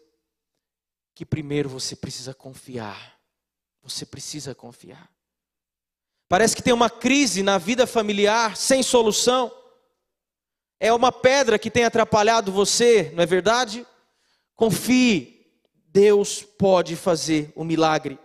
que 1.14 1.26
primeiro 1.26 1.68
você 1.68 1.96
precisa 1.96 2.32
confiar. 2.32 3.18
Você 3.82 4.06
precisa 4.06 4.54
confiar. 4.54 5.10
Parece 6.28 6.56
que 6.56 6.62
tem 6.62 6.72
uma 6.72 6.88
crise 6.88 7.42
na 7.42 7.58
vida 7.58 7.86
familiar 7.86 8.56
sem 8.56 8.82
solução. 8.82 9.52
É 10.80 10.92
uma 10.92 11.12
pedra 11.12 11.58
que 11.58 11.70
tem 11.70 11.84
atrapalhado 11.84 12.50
você, 12.50 13.10
não 13.14 13.22
é 13.22 13.26
verdade? 13.26 13.86
Confie, 14.54 15.46
Deus 15.88 16.42
pode 16.42 16.96
fazer 16.96 17.52
o 17.54 17.62
um 17.62 17.64
milagre. 17.64 18.18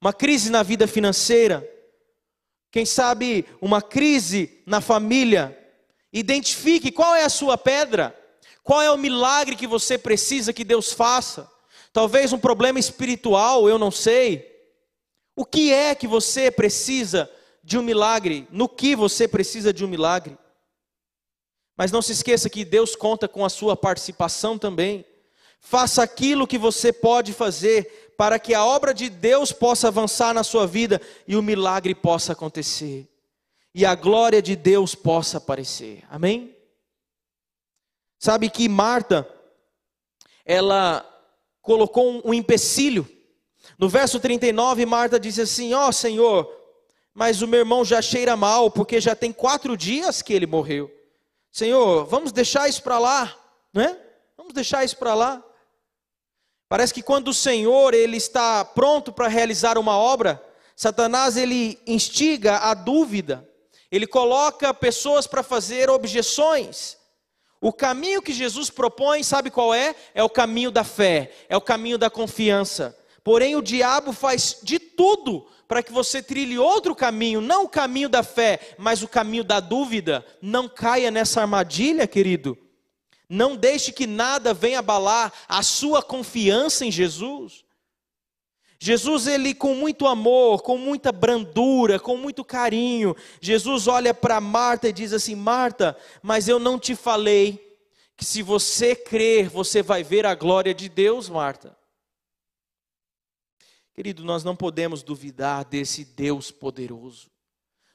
Uma 0.00 0.12
crise 0.12 0.50
na 0.50 0.62
vida 0.62 0.86
financeira, 0.86 1.66
quem 2.74 2.84
sabe 2.84 3.46
uma 3.60 3.80
crise 3.80 4.60
na 4.66 4.80
família. 4.80 5.56
Identifique 6.12 6.90
qual 6.90 7.14
é 7.14 7.22
a 7.22 7.28
sua 7.28 7.56
pedra, 7.56 8.12
qual 8.64 8.82
é 8.82 8.90
o 8.90 8.98
milagre 8.98 9.54
que 9.54 9.64
você 9.64 9.96
precisa 9.96 10.52
que 10.52 10.64
Deus 10.64 10.92
faça. 10.92 11.48
Talvez 11.92 12.32
um 12.32 12.38
problema 12.38 12.80
espiritual, 12.80 13.68
eu 13.68 13.78
não 13.78 13.92
sei. 13.92 14.52
O 15.36 15.44
que 15.44 15.72
é 15.72 15.94
que 15.94 16.08
você 16.08 16.50
precisa 16.50 17.30
de 17.62 17.78
um 17.78 17.82
milagre? 17.84 18.48
No 18.50 18.68
que 18.68 18.96
você 18.96 19.28
precisa 19.28 19.72
de 19.72 19.84
um 19.84 19.88
milagre? 19.88 20.36
Mas 21.76 21.92
não 21.92 22.02
se 22.02 22.10
esqueça 22.10 22.50
que 22.50 22.64
Deus 22.64 22.96
conta 22.96 23.28
com 23.28 23.44
a 23.44 23.48
sua 23.48 23.76
participação 23.76 24.58
também. 24.58 25.06
Faça 25.66 26.02
aquilo 26.02 26.46
que 26.46 26.58
você 26.58 26.92
pode 26.92 27.32
fazer 27.32 28.12
para 28.18 28.38
que 28.38 28.52
a 28.52 28.62
obra 28.62 28.92
de 28.92 29.08
Deus 29.08 29.50
possa 29.50 29.88
avançar 29.88 30.34
na 30.34 30.44
sua 30.44 30.66
vida 30.66 31.00
e 31.26 31.36
o 31.36 31.42
milagre 31.42 31.94
possa 31.94 32.34
acontecer. 32.34 33.08
E 33.74 33.84
a 33.86 33.94
glória 33.94 34.42
de 34.42 34.54
Deus 34.54 34.94
possa 34.94 35.38
aparecer. 35.38 36.04
Amém? 36.10 36.54
Sabe 38.18 38.50
que 38.50 38.68
Marta, 38.68 39.26
ela 40.44 41.02
colocou 41.62 42.20
um 42.26 42.34
empecilho. 42.34 43.08
No 43.78 43.88
verso 43.88 44.20
39, 44.20 44.84
Marta 44.84 45.18
diz 45.18 45.38
assim: 45.38 45.72
Ó 45.72 45.88
oh, 45.88 45.92
Senhor, 45.92 46.46
mas 47.14 47.40
o 47.40 47.48
meu 47.48 47.60
irmão 47.60 47.86
já 47.86 48.02
cheira 48.02 48.36
mal, 48.36 48.70
porque 48.70 49.00
já 49.00 49.16
tem 49.16 49.32
quatro 49.32 49.78
dias 49.78 50.20
que 50.20 50.34
ele 50.34 50.46
morreu. 50.46 50.94
Senhor, 51.50 52.04
vamos 52.04 52.32
deixar 52.32 52.68
isso 52.68 52.82
para 52.82 52.98
lá, 52.98 53.34
né? 53.72 53.98
Vamos 54.36 54.52
deixar 54.52 54.84
isso 54.84 54.98
para 54.98 55.14
lá. 55.14 55.42
Parece 56.74 56.92
que 56.92 57.04
quando 57.04 57.28
o 57.28 57.32
Senhor 57.32 57.94
ele 57.94 58.16
está 58.16 58.64
pronto 58.64 59.12
para 59.12 59.28
realizar 59.28 59.78
uma 59.78 59.96
obra, 59.96 60.42
Satanás 60.74 61.36
ele 61.36 61.78
instiga 61.86 62.56
a 62.56 62.74
dúvida, 62.74 63.48
ele 63.92 64.08
coloca 64.08 64.74
pessoas 64.74 65.24
para 65.24 65.44
fazer 65.44 65.88
objeções. 65.88 66.96
O 67.60 67.72
caminho 67.72 68.20
que 68.20 68.32
Jesus 68.32 68.70
propõe, 68.70 69.22
sabe 69.22 69.52
qual 69.52 69.72
é? 69.72 69.94
É 70.16 70.24
o 70.24 70.28
caminho 70.28 70.72
da 70.72 70.82
fé, 70.82 71.30
é 71.48 71.56
o 71.56 71.60
caminho 71.60 71.96
da 71.96 72.10
confiança. 72.10 72.98
Porém, 73.22 73.54
o 73.54 73.62
diabo 73.62 74.12
faz 74.12 74.58
de 74.60 74.80
tudo 74.80 75.46
para 75.68 75.80
que 75.80 75.92
você 75.92 76.20
trilhe 76.20 76.58
outro 76.58 76.92
caminho, 76.92 77.40
não 77.40 77.66
o 77.66 77.68
caminho 77.68 78.08
da 78.08 78.24
fé, 78.24 78.58
mas 78.76 79.00
o 79.00 79.06
caminho 79.06 79.44
da 79.44 79.60
dúvida. 79.60 80.26
Não 80.42 80.68
caia 80.68 81.08
nessa 81.12 81.40
armadilha, 81.42 82.04
querido. 82.08 82.58
Não 83.28 83.56
deixe 83.56 83.92
que 83.92 84.06
nada 84.06 84.52
venha 84.52 84.78
abalar 84.78 85.32
a 85.48 85.62
sua 85.62 86.02
confiança 86.02 86.84
em 86.84 86.90
Jesus. 86.90 87.64
Jesus, 88.78 89.26
ele 89.26 89.54
com 89.54 89.74
muito 89.74 90.06
amor, 90.06 90.62
com 90.62 90.76
muita 90.76 91.10
brandura, 91.10 91.98
com 91.98 92.18
muito 92.18 92.44
carinho, 92.44 93.16
Jesus 93.40 93.86
olha 93.86 94.12
para 94.12 94.40
Marta 94.40 94.88
e 94.88 94.92
diz 94.92 95.12
assim: 95.12 95.34
Marta, 95.34 95.96
mas 96.22 96.48
eu 96.48 96.58
não 96.58 96.78
te 96.78 96.94
falei 96.94 97.78
que 98.16 98.24
se 98.24 98.42
você 98.42 98.94
crer, 98.94 99.48
você 99.48 99.82
vai 99.82 100.02
ver 100.02 100.26
a 100.26 100.34
glória 100.34 100.74
de 100.74 100.88
Deus, 100.88 101.28
Marta. 101.28 101.76
Querido, 103.94 104.24
nós 104.24 104.44
não 104.44 104.56
podemos 104.56 105.02
duvidar 105.02 105.64
desse 105.64 106.04
Deus 106.04 106.50
poderoso. 106.50 107.30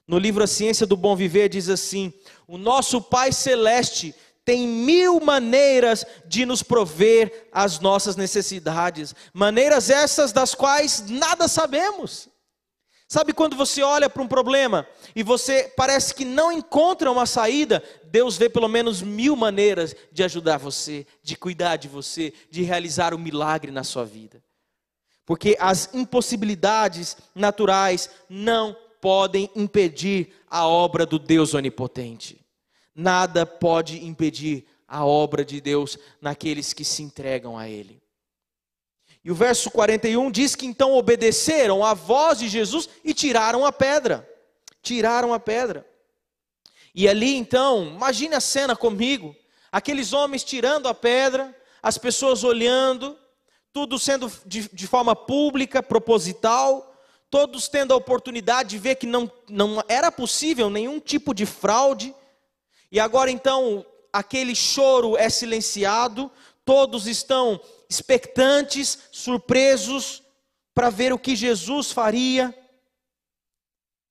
No 0.08 0.18
livro 0.18 0.44
A 0.44 0.48
Ciência 0.48 0.88
do 0.88 0.98
Bom 0.98 1.16
Viver 1.16 1.50
diz 1.50 1.70
assim: 1.70 2.12
O 2.48 2.58
nosso 2.58 3.02
Pai 3.02 3.32
Celeste 3.32 4.16
tem 4.50 4.68
mil 4.68 5.20
maneiras 5.20 6.04
de 6.26 6.44
nos 6.44 6.64
prover 6.64 7.48
as 7.52 7.80
nossas 7.80 8.16
necessidades, 8.16 9.14
maneiras 9.32 9.92
essas 9.92 10.32
das 10.32 10.56
quais 10.56 11.08
nada 11.08 11.48
sabemos. 11.48 12.28
Sabe 13.08 13.32
quando 13.32 13.56
você 13.56 13.84
olha 13.84 14.10
para 14.10 14.24
um 14.24 14.28
problema 14.28 14.88
e 15.16 15.22
você 15.22 15.72
parece 15.78 16.16
que 16.16 16.26
não 16.26 16.52
encontra 16.52 17.12
uma 17.12 17.28
saída, 17.28 17.84
Deus 18.06 18.38
vê 18.38 18.50
pelo 18.50 18.68
menos 18.68 19.04
mil 19.04 19.36
maneiras 19.36 19.96
de 20.12 20.24
ajudar 20.24 20.58
você, 20.58 21.06
de 21.22 21.36
cuidar 21.36 21.76
de 21.76 21.88
você, 21.88 22.34
de 22.50 22.64
realizar 22.64 23.14
o 23.14 23.18
um 23.18 23.22
milagre 23.22 23.72
na 23.72 23.84
sua 23.84 24.04
vida. 24.04 24.44
Porque 25.28 25.56
as 25.60 25.94
impossibilidades 25.94 27.16
naturais 27.36 28.10
não 28.28 28.76
podem 29.00 29.48
impedir 29.56 30.34
a 30.50 30.68
obra 30.68 31.06
do 31.06 31.20
Deus 31.20 31.54
onipotente. 31.54 32.49
Nada 33.00 33.46
pode 33.46 34.06
impedir 34.06 34.68
a 34.86 35.06
obra 35.06 35.46
de 35.46 35.62
Deus 35.62 35.98
naqueles 36.20 36.74
que 36.74 36.84
se 36.84 37.02
entregam 37.02 37.58
a 37.58 37.70
Ele. 37.70 38.04
E 39.24 39.32
o 39.32 39.36
verso 39.36 39.72
41 39.72 40.30
diz 40.30 40.54
que 40.54 40.66
então 40.66 40.92
obedeceram 40.92 41.82
à 41.86 41.94
voz 41.94 42.40
de 42.40 42.50
Jesus 42.50 42.90
e 43.02 43.14
tiraram 43.14 43.66
a 43.66 43.72
pedra. 43.72 44.30
Tiraram 44.82 45.34
a 45.34 45.40
pedra. 45.40 45.88
E 46.94 47.08
ali 47.08 47.38
então, 47.38 47.88
imagine 47.88 48.36
a 48.36 48.42
cena 48.42 48.76
comigo: 48.76 49.34
aqueles 49.72 50.12
homens 50.12 50.44
tirando 50.44 50.90
a 50.90 50.94
pedra, 50.94 51.56
as 51.82 51.98
pessoas 51.98 52.44
olhando, 52.44 53.18
tudo 53.72 53.98
sendo 53.98 54.30
de, 54.46 54.68
de 54.74 54.88
forma 54.88 55.16
pública, 55.16 55.82
proposital, 55.82 56.94
todos 57.30 57.70
tendo 57.70 57.94
a 57.94 57.98
oportunidade 57.98 58.72
de 58.72 58.78
ver 58.78 58.96
que 58.96 59.08
não, 59.08 59.32
não 59.48 59.82
era 59.88 60.12
possível 60.12 60.70
nenhum 60.70 61.00
tipo 61.00 61.34
de 61.34 61.46
fraude, 61.46 62.14
e 62.92 63.00
agora 63.00 63.30
então, 63.30 63.86
aquele 64.12 64.56
choro 64.56 65.16
é 65.16 65.30
silenciado, 65.30 66.32
todos 66.66 67.08
estão 67.08 67.60
expectantes, 67.90 68.98
surpresos 69.12 70.24
para 70.74 70.90
ver 70.90 71.14
o 71.14 71.20
que 71.20 71.36
Jesus 71.36 71.92
faria. 71.92 72.56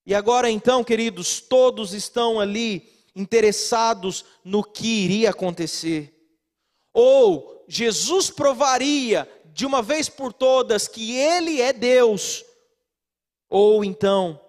E 0.06 0.14
agora 0.14 0.50
então, 0.50 0.82
queridos, 0.84 1.40
todos 1.40 1.92
estão 1.92 2.40
ali 2.40 2.92
interessados 3.14 4.24
no 4.44 4.62
que 4.62 4.86
iria 4.86 5.30
acontecer. 5.30 6.14
Ou 6.92 7.64
Jesus 7.68 8.30
provaria 8.30 9.28
de 9.46 9.66
uma 9.66 9.82
vez 9.82 10.08
por 10.08 10.32
todas 10.32 10.86
que 10.86 11.16
ele 11.16 11.60
é 11.60 11.72
Deus, 11.72 12.44
ou 13.50 13.84
então 13.84 14.40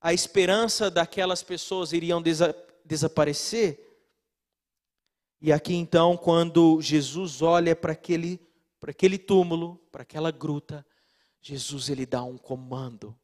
a 0.00 0.12
esperança 0.12 0.90
daquelas 0.90 1.42
pessoas 1.42 1.92
iriam 1.92 2.20
desaparecer. 2.84 3.92
E 5.40 5.52
aqui 5.52 5.74
então, 5.74 6.16
quando 6.16 6.80
Jesus 6.80 7.42
olha 7.42 7.74
para 7.74 7.92
aquele, 7.92 8.40
para 8.78 8.90
aquele 8.90 9.18
túmulo, 9.18 9.80
para 9.90 10.02
aquela 10.02 10.30
gruta, 10.30 10.86
Jesus 11.40 11.88
ele 11.88 12.06
dá 12.06 12.22
um 12.22 12.38
comando 12.38 13.18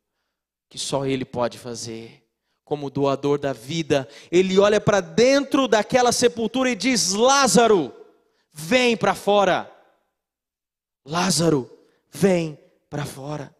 que 0.69 0.79
só 0.79 1.07
ele 1.07 1.25
pode 1.25 1.59
fazer. 1.59 2.25
Como 2.65 2.91
doador 2.91 3.39
da 3.39 3.55
vida, 3.55 4.07
ele 4.31 4.59
olha 4.59 4.79
para 4.79 5.01
dentro 5.01 5.67
daquela 5.67 6.13
sepultura 6.13 6.71
e 6.71 6.77
diz: 6.77 7.13
Lázaro, 7.13 7.95
vem 8.53 8.95
para 8.95 9.15
fora. 9.15 9.75
Lázaro, 11.07 11.71
vem 12.11 12.59
para 12.91 13.07
fora. 13.07 13.57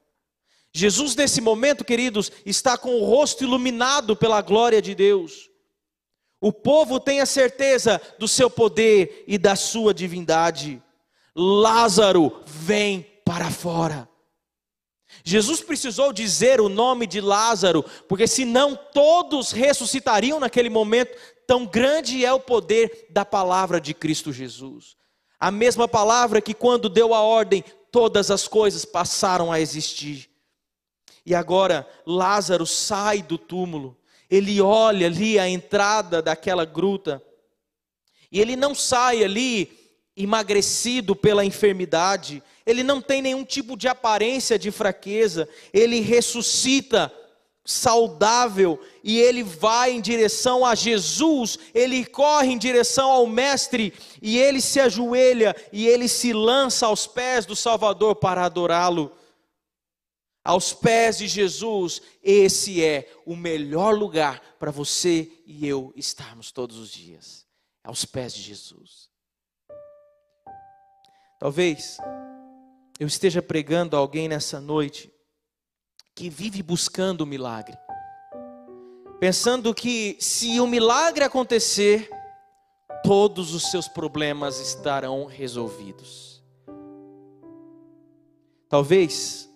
Jesus, 0.73 1.17
nesse 1.17 1.41
momento, 1.41 1.85
queridos, 1.85 2.31
está 2.45 2.77
com 2.77 3.01
o 3.01 3.05
rosto 3.05 3.43
iluminado 3.43 4.15
pela 4.15 4.43
glória 4.43 4.83
de 4.83 4.95
Deus. 4.95 5.48
O 6.41 6.53
povo 6.53 7.01
tem 7.01 7.21
a 7.21 7.27
certeza 7.27 8.01
do 8.19 8.29
seu 8.29 8.49
poder 8.49 9.25
e 9.27 9.37
da 9.37 9.57
sua 9.57 9.93
divindade. 9.93 10.83
Lázaro, 11.35 12.43
vem 12.47 13.03
para 13.25 13.51
fora. 13.51 14.09
Jesus 15.25 15.61
precisou 15.61 16.13
dizer 16.13 16.61
o 16.61 16.69
nome 16.69 17.07
de 17.07 17.21
Lázaro, 17.21 17.85
porque 18.09 18.27
senão 18.27 18.77
todos 18.77 19.53
ressuscitariam 19.53 20.39
naquele 20.39 20.71
momento. 20.71 21.17
Tão 21.47 21.67
grande 21.67 22.25
é 22.25 22.33
o 22.33 22.41
poder 22.41 23.07
da 23.11 23.25
palavra 23.25 23.81
de 23.81 23.93
Cristo 23.95 24.33
Jesus. 24.33 24.97
A 25.41 25.51
mesma 25.51 25.89
palavra 25.89 26.41
que, 26.41 26.55
quando 26.55 26.89
deu 26.89 27.15
a 27.15 27.21
ordem, 27.21 27.65
todas 27.91 28.31
as 28.31 28.47
coisas 28.47 28.85
passaram 28.85 29.51
a 29.51 29.61
existir. 29.61 30.29
E 31.25 31.35
agora 31.35 31.89
Lázaro 32.07 32.67
sai 32.67 33.23
do 33.23 33.37
túmulo, 33.37 33.97
ele 34.31 34.61
olha 34.61 35.07
ali 35.07 35.39
a 35.39 35.49
entrada 35.49 36.21
daquela 36.21 36.65
gruta, 36.65 37.23
e 38.31 38.41
ele 38.41 38.57
não 38.57 38.75
sai 38.75 39.25
ali 39.25 39.71
emagrecido 40.17 41.15
pela 41.15 41.45
enfermidade, 41.45 42.43
ele 42.67 42.83
não 42.83 43.01
tem 43.01 43.23
nenhum 43.23 43.45
tipo 43.45 43.77
de 43.77 43.89
aparência 43.89 44.59
de 44.59 44.71
fraqueza, 44.71 45.49
ele 45.73 46.01
ressuscita 46.01 47.13
saudável 47.65 48.81
e 49.05 49.21
ele 49.21 49.43
vai 49.43 49.93
em 49.93 50.01
direção 50.01 50.65
a 50.65 50.75
Jesus, 50.75 51.59
ele 51.75 52.05
corre 52.05 52.53
em 52.53 52.59
direção 52.59 53.11
ao 53.11 53.27
Mestre 53.27 53.93
e 54.23 54.39
ele 54.39 54.61
se 54.61 54.81
ajoelha 54.81 55.55
e 55.71 55.87
ele 55.87 56.09
se 56.09 56.33
lança 56.33 56.87
aos 56.87 57.07
pés 57.07 57.45
do 57.45 57.55
Salvador 57.55 58.17
para 58.17 58.45
adorá-lo. 58.45 59.13
Aos 60.49 60.73
pés 60.73 61.19
de 61.19 61.29
Jesus, 61.29 62.01
esse 62.23 62.83
é 62.83 63.13
o 63.27 63.37
melhor 63.37 63.95
lugar 63.95 64.41
para 64.59 64.71
você 64.71 65.31
e 65.45 65.69
eu 65.69 65.93
estarmos 65.95 66.51
todos 66.51 66.79
os 66.79 66.91
dias. 66.91 67.47
Aos 67.85 68.07
pés 68.07 68.33
de 68.33 68.41
Jesus. 68.41 69.11
Talvez 71.39 71.99
eu 72.99 73.07
esteja 73.07 73.43
pregando 73.43 73.95
a 73.95 73.99
alguém 73.99 74.27
nessa 74.27 74.59
noite 74.59 75.13
que 76.15 76.31
vive 76.31 76.63
buscando 76.63 77.21
o 77.21 77.27
milagre, 77.27 77.77
pensando 79.21 79.75
que 79.75 80.17
se 80.19 80.59
o 80.61 80.67
milagre 80.67 81.25
acontecer, 81.25 82.09
todos 83.05 83.53
os 83.53 83.71
seus 83.71 83.87
problemas 83.87 84.61
estarão 84.61 85.27
resolvidos. 85.27 86.43
Talvez 88.67 89.48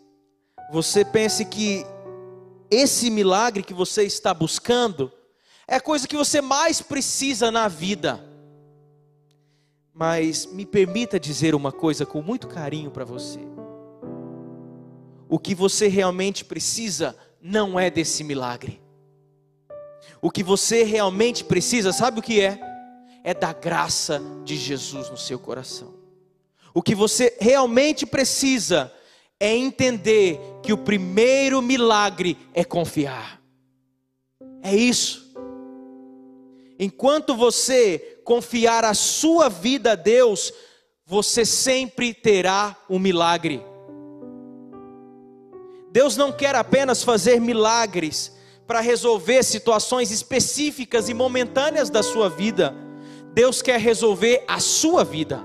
você 0.72 1.04
pense 1.04 1.44
que 1.44 1.84
esse 2.70 3.10
milagre 3.10 3.62
que 3.62 3.74
você 3.74 4.04
está 4.04 4.32
buscando 4.32 5.12
é 5.68 5.76
a 5.76 5.80
coisa 5.82 6.08
que 6.08 6.16
você 6.16 6.40
mais 6.40 6.80
precisa 6.80 7.50
na 7.50 7.68
vida. 7.68 8.24
Mas 9.92 10.46
me 10.46 10.64
permita 10.64 11.20
dizer 11.20 11.54
uma 11.54 11.70
coisa 11.70 12.06
com 12.06 12.22
muito 12.22 12.48
carinho 12.48 12.90
para 12.90 13.04
você. 13.04 13.38
O 15.28 15.38
que 15.38 15.54
você 15.54 15.88
realmente 15.88 16.42
precisa 16.42 17.14
não 17.38 17.78
é 17.78 17.90
desse 17.90 18.24
milagre. 18.24 18.80
O 20.22 20.30
que 20.30 20.42
você 20.42 20.84
realmente 20.84 21.44
precisa, 21.44 21.92
sabe 21.92 22.20
o 22.20 22.22
que 22.22 22.40
é? 22.40 22.58
É 23.22 23.34
da 23.34 23.52
graça 23.52 24.22
de 24.42 24.56
Jesus 24.56 25.10
no 25.10 25.18
seu 25.18 25.38
coração. 25.38 25.92
O 26.72 26.80
que 26.80 26.94
você 26.94 27.36
realmente 27.38 28.06
precisa 28.06 28.90
é 29.43 29.57
entender 29.57 30.40
que 30.62 30.72
o 30.72 30.78
primeiro 30.78 31.61
milagre 31.61 32.38
é 32.55 32.62
confiar. 32.62 33.43
É 34.62 34.72
isso. 34.72 35.34
Enquanto 36.78 37.34
você 37.34 38.20
confiar 38.24 38.84
a 38.84 38.95
sua 38.95 39.49
vida 39.49 39.93
a 39.93 39.95
Deus, 39.97 40.53
você 41.05 41.45
sempre 41.45 42.14
terá 42.14 42.76
um 42.88 43.01
milagre. 43.01 43.61
Deus 45.90 46.16
não 46.16 46.30
quer 46.30 46.55
apenas 46.55 47.03
fazer 47.03 47.40
milagres 47.40 48.32
para 48.64 48.78
resolver 48.78 49.43
situações 49.43 50.12
específicas 50.12 51.09
e 51.09 51.14
momentâneas 51.14 51.90
da 51.90 52.05
sua 52.05 52.30
vida. 52.30 52.72
Deus 53.34 53.61
quer 53.61 53.80
resolver 53.80 54.45
a 54.47 54.61
sua 54.61 55.03
vida. 55.03 55.45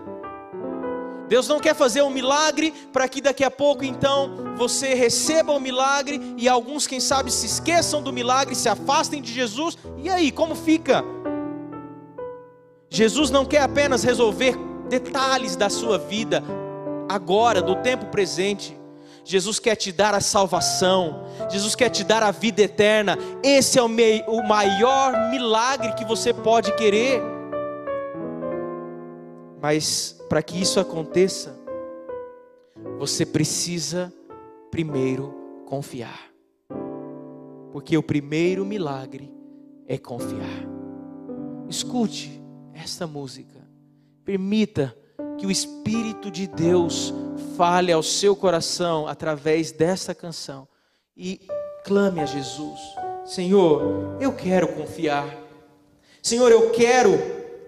Deus 1.28 1.47
não 1.47 1.59
quer 1.59 1.75
fazer 1.75 2.01
um 2.01 2.09
milagre 2.09 2.73
para 2.93 3.07
que 3.07 3.21
daqui 3.21 3.43
a 3.43 3.51
pouco 3.51 3.84
então 3.84 4.55
você 4.55 4.93
receba 4.93 5.51
o 5.51 5.59
milagre 5.59 6.36
e 6.38 6.47
alguns, 6.47 6.88
quem 6.88 6.99
sabe, 6.99 7.32
se 7.32 7.45
esqueçam 7.45 8.01
do 8.01 8.13
milagre, 8.13 8.55
se 8.55 8.69
afastem 8.69 9.21
de 9.21 9.34
Jesus. 9.34 9.78
E 9.97 10.09
aí, 10.09 10.32
como 10.32 10.55
fica? 10.55 11.03
Jesus 12.89 13.30
não 13.30 13.45
quer 13.45 13.61
apenas 13.61 14.03
resolver 14.03 14.55
detalhes 14.88 15.55
da 15.55 15.69
sua 15.69 15.97
vida, 15.97 16.41
agora, 17.09 17.61
do 17.61 17.75
tempo 17.75 18.05
presente. 18.05 18.78
Jesus 19.25 19.59
quer 19.59 19.75
te 19.75 19.91
dar 19.91 20.15
a 20.15 20.21
salvação, 20.21 21.25
Jesus 21.49 21.75
quer 21.75 21.89
te 21.89 22.05
dar 22.05 22.23
a 22.23 22.32
vida 22.32 22.61
eterna. 22.61 23.17
Esse 23.43 23.78
é 23.78 23.84
o, 23.84 23.89
mei, 23.89 24.23
o 24.25 24.41
maior 24.41 25.30
milagre 25.30 25.93
que 25.95 26.05
você 26.05 26.34
pode 26.34 26.73
querer. 26.75 27.21
Mas 29.62 30.20
para 30.30 30.41
que 30.41 30.62
isso 30.62 30.80
aconteça, 30.80 31.58
você 32.97 33.26
precisa 33.26 34.14
primeiro 34.72 35.34
confiar. 35.66 36.32
Porque 37.72 37.97
o 37.97 38.03
primeiro 38.03 38.66
milagre 38.66 39.32
é 39.88 39.97
confiar. 39.97 40.66
Escute, 41.70 42.41
esta 42.74 43.05
música. 43.05 43.68
Permita 44.24 44.95
que 45.38 45.45
o 45.45 45.51
Espírito 45.51 46.32
de 46.32 46.47
Deus 46.47 47.14
fale 47.55 47.91
ao 47.91 48.01
seu 48.01 48.36
coração 48.36 49.08
através 49.08 49.72
dessa 49.72 50.14
canção 50.16 50.68
e 51.16 51.41
clame 51.84 52.20
a 52.20 52.26
Jesus: 52.26 52.80
Senhor, 53.26 54.18
eu 54.20 54.34
quero 54.34 54.68
confiar. 54.70 55.36
Senhor, 56.22 56.51
eu 56.51 56.72
quero, 56.72 57.12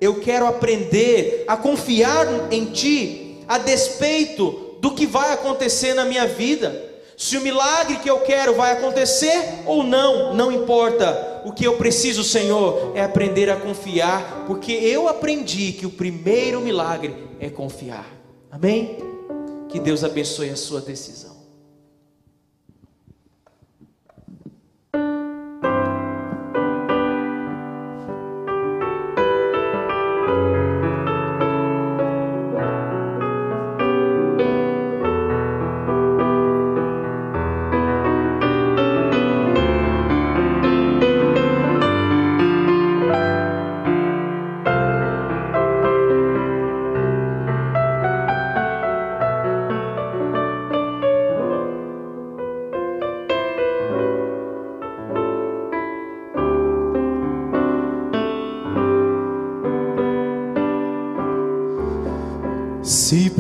eu 0.02 0.20
quero 0.20 0.46
aprender 0.46 1.44
a 1.48 1.58
confiar 1.58 2.52
em 2.52 2.66
Ti, 2.66 3.38
a 3.48 3.58
despeito 3.58 4.78
do 4.80 4.92
que 4.92 5.06
vai 5.06 5.34
acontecer 5.34 5.94
na 5.94 6.06
minha 6.06 6.26
vida. 6.26 6.90
Se 7.18 7.38
o 7.38 7.42
milagre 7.42 7.98
que 7.98 8.10
eu 8.10 8.20
quero 8.22 8.56
vai 8.56 8.72
acontecer 8.72 9.64
ou 9.66 9.84
não, 9.84 10.34
não 10.34 10.52
importa. 10.52 11.42
O 11.44 11.52
que 11.52 11.66
eu 11.66 11.76
preciso, 11.76 12.24
Senhor, 12.24 12.94
é 12.96 13.04
aprender 13.04 13.50
a 13.50 13.58
confiar, 13.58 14.46
porque 14.48 14.72
eu 14.72 15.08
aprendi 15.08 15.74
que 15.74 15.86
o 15.86 15.90
primeiro 15.90 16.62
milagre 16.62 17.16
é 17.40 17.50
confiar. 17.50 18.08
Amém? 18.50 18.98
Que 19.68 19.80
Deus 19.80 20.04
abençoe 20.04 20.50
a 20.50 20.56
sua 20.56 20.80
decisão. 20.80 21.29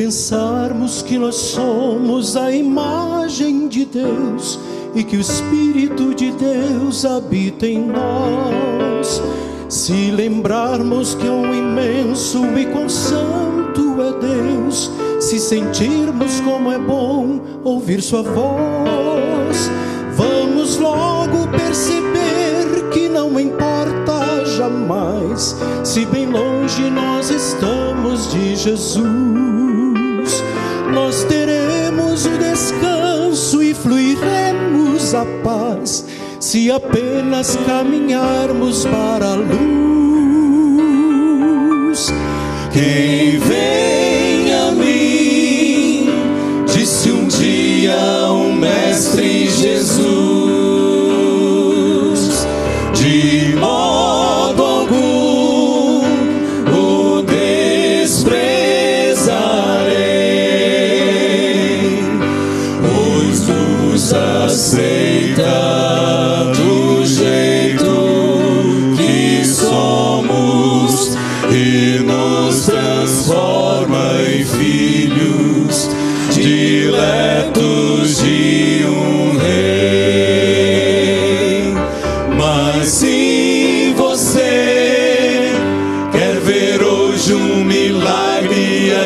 Pensarmos 0.09 1.01
que 1.01 1.17
nós 1.17 1.35
somos 1.35 2.35
a 2.35 2.51
imagem 2.51 3.67
de 3.67 3.85
Deus 3.85 4.59
e 4.95 5.03
que 5.03 5.17
o 5.17 5.19
Espírito 5.19 6.15
de 6.15 6.31
Deus 6.31 7.05
habita 7.05 7.67
em 7.67 7.79
nós, 7.79 9.21
se 9.67 10.09
lembrarmos 10.09 11.13
que 11.15 11.27
um 11.27 11.53
imenso 11.53 12.43
e 12.57 12.65
quão 12.65 12.89
santo 12.89 14.01
é 14.01 14.19
Deus, 14.19 14.89
se 15.19 15.39
sentirmos 15.39 16.39
como 16.39 16.71
é 16.71 16.79
bom 16.79 17.39
ouvir 17.63 18.01
Sua 18.01 18.23
voz, 18.23 19.69
vamos 20.15 20.77
logo 20.77 21.47
perceber 21.49 21.98
jamais 25.39 25.55
se 25.83 26.05
bem 26.05 26.25
longe 26.27 26.89
nós 26.89 27.29
estamos 27.29 28.31
de 28.31 28.55
Jesus 28.55 30.43
nós 30.93 31.23
teremos 31.23 32.25
o 32.25 32.37
descanso 32.37 33.63
e 33.63 33.73
fluiremos 33.73 35.15
a 35.15 35.25
paz 35.43 36.05
se 36.39 36.69
apenas 36.71 37.57
caminharmos 37.65 38.85
para 38.85 39.33
a 39.33 39.35
luz. 39.35 39.49
Quem 42.71 43.37
vem 43.37 44.53
a 44.53 44.71
mim, 44.71 46.07
disse 46.65 47.11
um 47.11 47.27
dia 47.27 48.31
um 48.31 48.53
mestre 48.53 49.49
Jesus. 49.49 50.28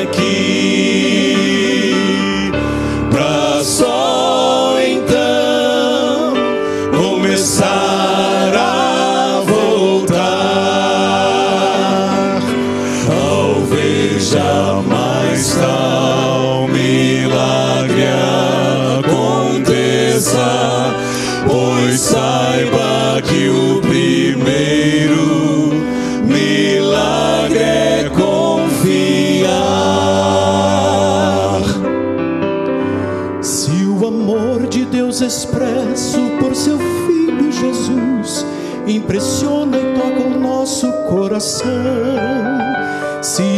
Aqui, 0.04 0.33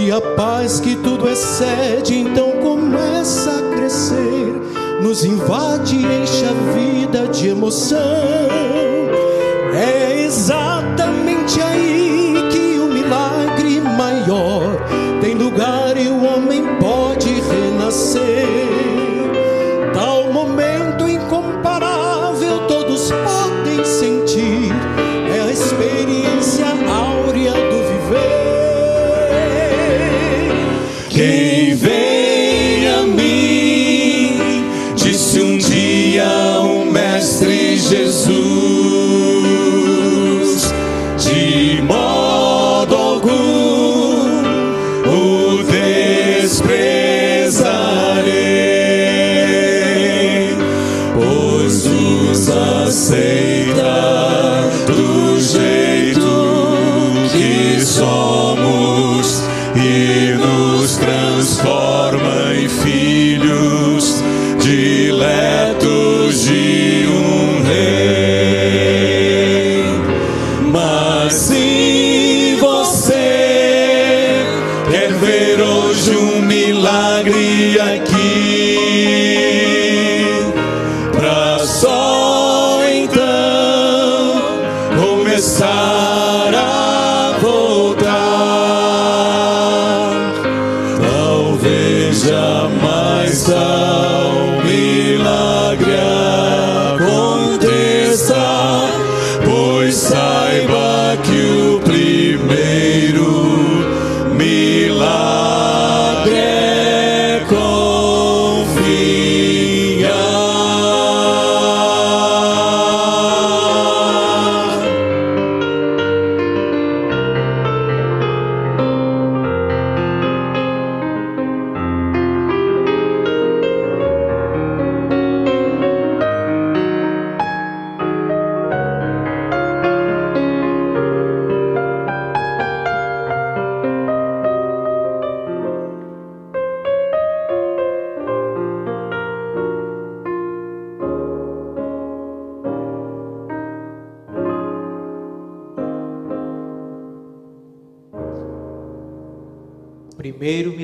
se 0.05 0.11
a 0.11 0.21
paz 0.21 0.79
que 0.79 0.95
tudo 0.97 1.27
excede 1.27 2.19
então 2.19 2.51
começa 2.61 3.49
a 3.49 3.75
crescer, 3.75 4.53
nos 5.01 5.25
invade 5.25 5.95
e 5.95 6.05
enche 6.21 6.45
a 6.45 6.73
vida 6.73 7.27
de 7.27 7.47
emoção. 7.47 8.84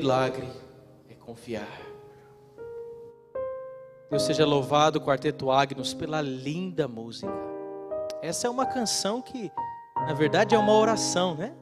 Milagre 0.02 0.48
é 1.08 1.14
confiar. 1.14 1.80
Deus 4.10 4.24
seja 4.24 4.44
louvado, 4.44 5.00
Quarteto 5.00 5.52
Agnus, 5.52 5.94
pela 5.94 6.22
linda 6.22 6.88
música. 6.88 7.32
Essa 8.20 8.48
é 8.48 8.50
uma 8.50 8.66
canção 8.66 9.22
que, 9.22 9.52
na 9.96 10.14
verdade, 10.14 10.56
é 10.56 10.58
uma 10.58 10.74
oração, 10.74 11.36
né? 11.36 11.54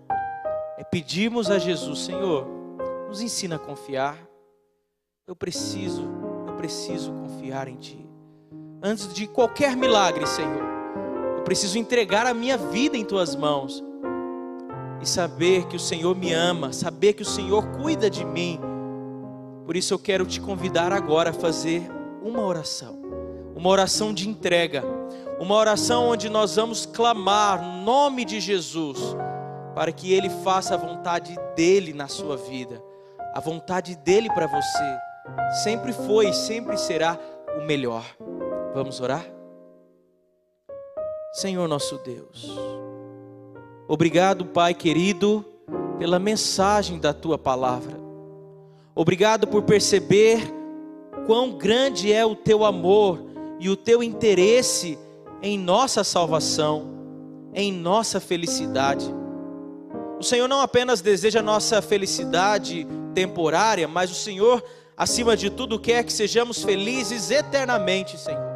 É 0.77 0.85
pedirmos 0.85 1.51
a 1.51 1.59
Jesus, 1.59 1.99
Senhor, 1.99 2.47
nos 3.09 3.21
ensina 3.21 3.57
a 3.57 3.59
confiar. 3.59 4.17
Eu 5.27 5.35
preciso, 5.35 6.09
eu 6.47 6.53
preciso 6.55 7.11
confiar 7.11 7.67
em 7.67 7.75
Ti. 7.75 8.09
Antes 8.81 9.13
de 9.13 9.27
qualquer 9.27 9.75
milagre, 9.75 10.25
Senhor, 10.25 10.63
eu 11.39 11.43
preciso 11.43 11.77
entregar 11.77 12.25
a 12.25 12.33
minha 12.33 12.57
vida 12.57 12.95
em 12.95 13.03
Tuas 13.03 13.35
mãos 13.35 13.83
e 15.01 15.07
saber 15.07 15.65
que 15.67 15.75
o 15.75 15.79
Senhor 15.79 16.15
me 16.15 16.33
ama, 16.33 16.73
saber 16.73 17.13
que 17.13 17.21
o 17.21 17.25
Senhor 17.25 17.65
cuida 17.81 18.09
de 18.09 18.25
mim. 18.25 18.59
Por 19.65 19.75
isso 19.75 19.93
eu 19.93 19.99
quero 19.99 20.25
te 20.25 20.41
convidar 20.41 20.91
agora 20.91 21.29
a 21.29 21.33
fazer 21.33 21.89
uma 22.21 22.41
oração, 22.41 22.99
uma 23.55 23.69
oração 23.69 24.13
de 24.13 24.27
entrega, 24.27 24.83
uma 25.39 25.55
oração 25.55 26.09
onde 26.09 26.29
nós 26.29 26.55
vamos 26.55 26.85
clamar 26.85 27.61
no 27.61 27.83
nome 27.83 28.25
de 28.25 28.39
Jesus, 28.39 28.99
para 29.73 29.91
que 29.91 30.11
Ele 30.11 30.29
faça 30.43 30.73
a 30.73 30.77
vontade 30.77 31.35
dEle 31.55 31.93
na 31.93 32.07
sua 32.07 32.35
vida, 32.35 32.83
a 33.33 33.39
vontade 33.39 33.95
dEle 33.95 34.29
para 34.33 34.47
você, 34.47 34.97
sempre 35.63 35.93
foi 35.93 36.29
e 36.29 36.33
sempre 36.33 36.77
será 36.77 37.17
o 37.57 37.65
melhor. 37.65 38.03
Vamos 38.73 38.99
orar? 38.99 39.25
Senhor 41.31 41.67
nosso 41.67 41.97
Deus, 41.99 42.49
Obrigado, 43.91 44.45
Pai 44.45 44.75
querido, 44.75 45.43
pela 45.97 46.19
mensagem 46.19 46.99
da 46.99 47.11
tua 47.11 47.39
palavra. 47.39 47.99
Obrigado 48.93 49.47
por 49.47 49.63
perceber 49.63 50.43
quão 51.25 51.57
grande 51.57 52.13
é 52.13 52.23
o 52.23 52.35
teu 52.35 52.63
amor 52.63 53.19
e 53.59 53.67
o 53.67 53.75
teu 53.75 54.03
interesse 54.03 54.95
em 55.41 55.57
nossa 55.57 56.03
salvação, 56.03 56.83
em 57.51 57.73
nossa 57.73 58.19
felicidade. 58.19 59.11
O 60.19 60.23
Senhor 60.23 60.47
não 60.47 60.61
apenas 60.61 61.01
deseja 61.01 61.41
nossa 61.41 61.81
felicidade 61.81 62.85
temporária, 63.15 63.87
mas 63.87 64.11
o 64.11 64.15
Senhor, 64.15 64.63
acima 64.95 65.35
de 65.35 65.49
tudo, 65.49 65.79
quer 65.79 66.03
que 66.03 66.13
sejamos 66.13 66.63
felizes 66.63 67.31
eternamente, 67.31 68.19
Senhor. 68.19 68.49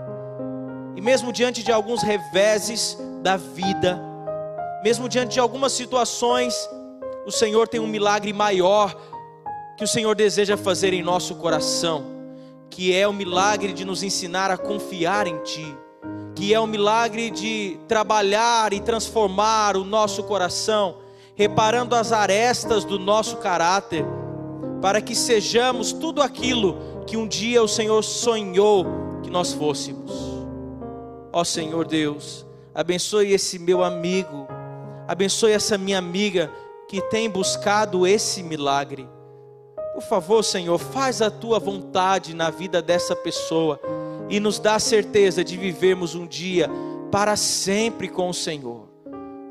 E 0.95 1.01
mesmo 1.01 1.33
diante 1.33 1.63
de 1.63 1.71
alguns 1.71 2.03
reveses 2.03 2.95
da 3.23 3.35
vida, 3.35 4.12
mesmo 4.83 5.07
diante 5.07 5.33
de 5.33 5.39
algumas 5.39 5.71
situações, 5.71 6.53
o 7.25 7.31
Senhor 7.31 7.67
tem 7.67 7.79
um 7.79 7.87
milagre 7.87 8.33
maior 8.33 8.95
que 9.77 9.83
o 9.83 9.87
Senhor 9.87 10.15
deseja 10.15 10.57
fazer 10.57 10.93
em 10.93 11.01
nosso 11.01 11.35
coração, 11.35 12.05
que 12.69 12.95
é 12.95 13.07
o 13.07 13.13
milagre 13.13 13.73
de 13.73 13.85
nos 13.85 14.03
ensinar 14.03 14.51
a 14.51 14.57
confiar 14.57 15.25
em 15.25 15.37
Ti, 15.43 15.77
que 16.35 16.53
é 16.53 16.59
o 16.59 16.67
milagre 16.67 17.29
de 17.31 17.79
trabalhar 17.87 18.73
e 18.73 18.81
transformar 18.81 19.77
o 19.77 19.83
nosso 19.83 20.23
coração 20.23 21.01
reparando 21.35 21.95
as 21.95 22.11
arestas 22.11 22.85
do 22.85 22.99
nosso 22.99 23.37
caráter, 23.37 24.05
para 24.81 25.01
que 25.01 25.15
sejamos 25.15 25.91
tudo 25.91 26.21
aquilo 26.21 27.03
que 27.07 27.17
um 27.17 27.27
dia 27.27 27.63
o 27.63 27.67
Senhor 27.67 28.03
sonhou 28.03 28.85
que 29.23 29.29
nós 29.29 29.53
fôssemos. 29.53 30.11
Ó 31.31 31.43
Senhor 31.43 31.87
Deus, 31.87 32.45
abençoe 32.73 33.31
esse 33.31 33.57
meu 33.57 33.83
amigo, 33.83 34.47
abençoe 35.07 35.51
essa 35.51 35.77
minha 35.77 35.97
amiga 35.97 36.51
que 36.87 37.01
tem 37.01 37.29
buscado 37.29 38.05
esse 38.05 38.43
milagre. 38.43 39.07
Por 39.93 40.03
favor, 40.03 40.43
Senhor, 40.43 40.77
faz 40.77 41.21
a 41.21 41.29
tua 41.29 41.59
vontade 41.59 42.33
na 42.33 42.49
vida 42.49 42.81
dessa 42.81 43.15
pessoa 43.15 43.79
e 44.29 44.39
nos 44.39 44.59
dá 44.59 44.75
a 44.75 44.79
certeza 44.79 45.43
de 45.43 45.57
vivermos 45.57 46.15
um 46.15 46.25
dia 46.25 46.69
para 47.11 47.35
sempre 47.35 48.07
com 48.07 48.29
o 48.29 48.33
Senhor. 48.33 48.89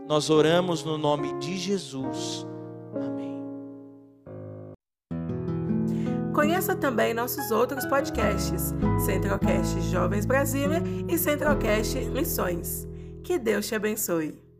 Nós 0.09 0.31
oramos 0.31 0.85
no 0.85 0.99
nome 0.99 1.33
de 1.39 1.57
Jesus. 1.57 2.47
Amém. 2.95 3.41
Conheça 6.35 6.75
também 6.75 7.15
nossos 7.15 7.51
outros 7.51 7.87
podcasts: 7.87 8.75
Centralcast 9.07 9.81
Jovens 9.83 10.27
Brasília 10.27 10.83
e 11.09 11.17
Centralcast 11.17 11.99
Missões. 12.07 12.89
Que 13.23 13.39
Deus 13.39 13.69
te 13.69 13.75
abençoe. 13.75 14.52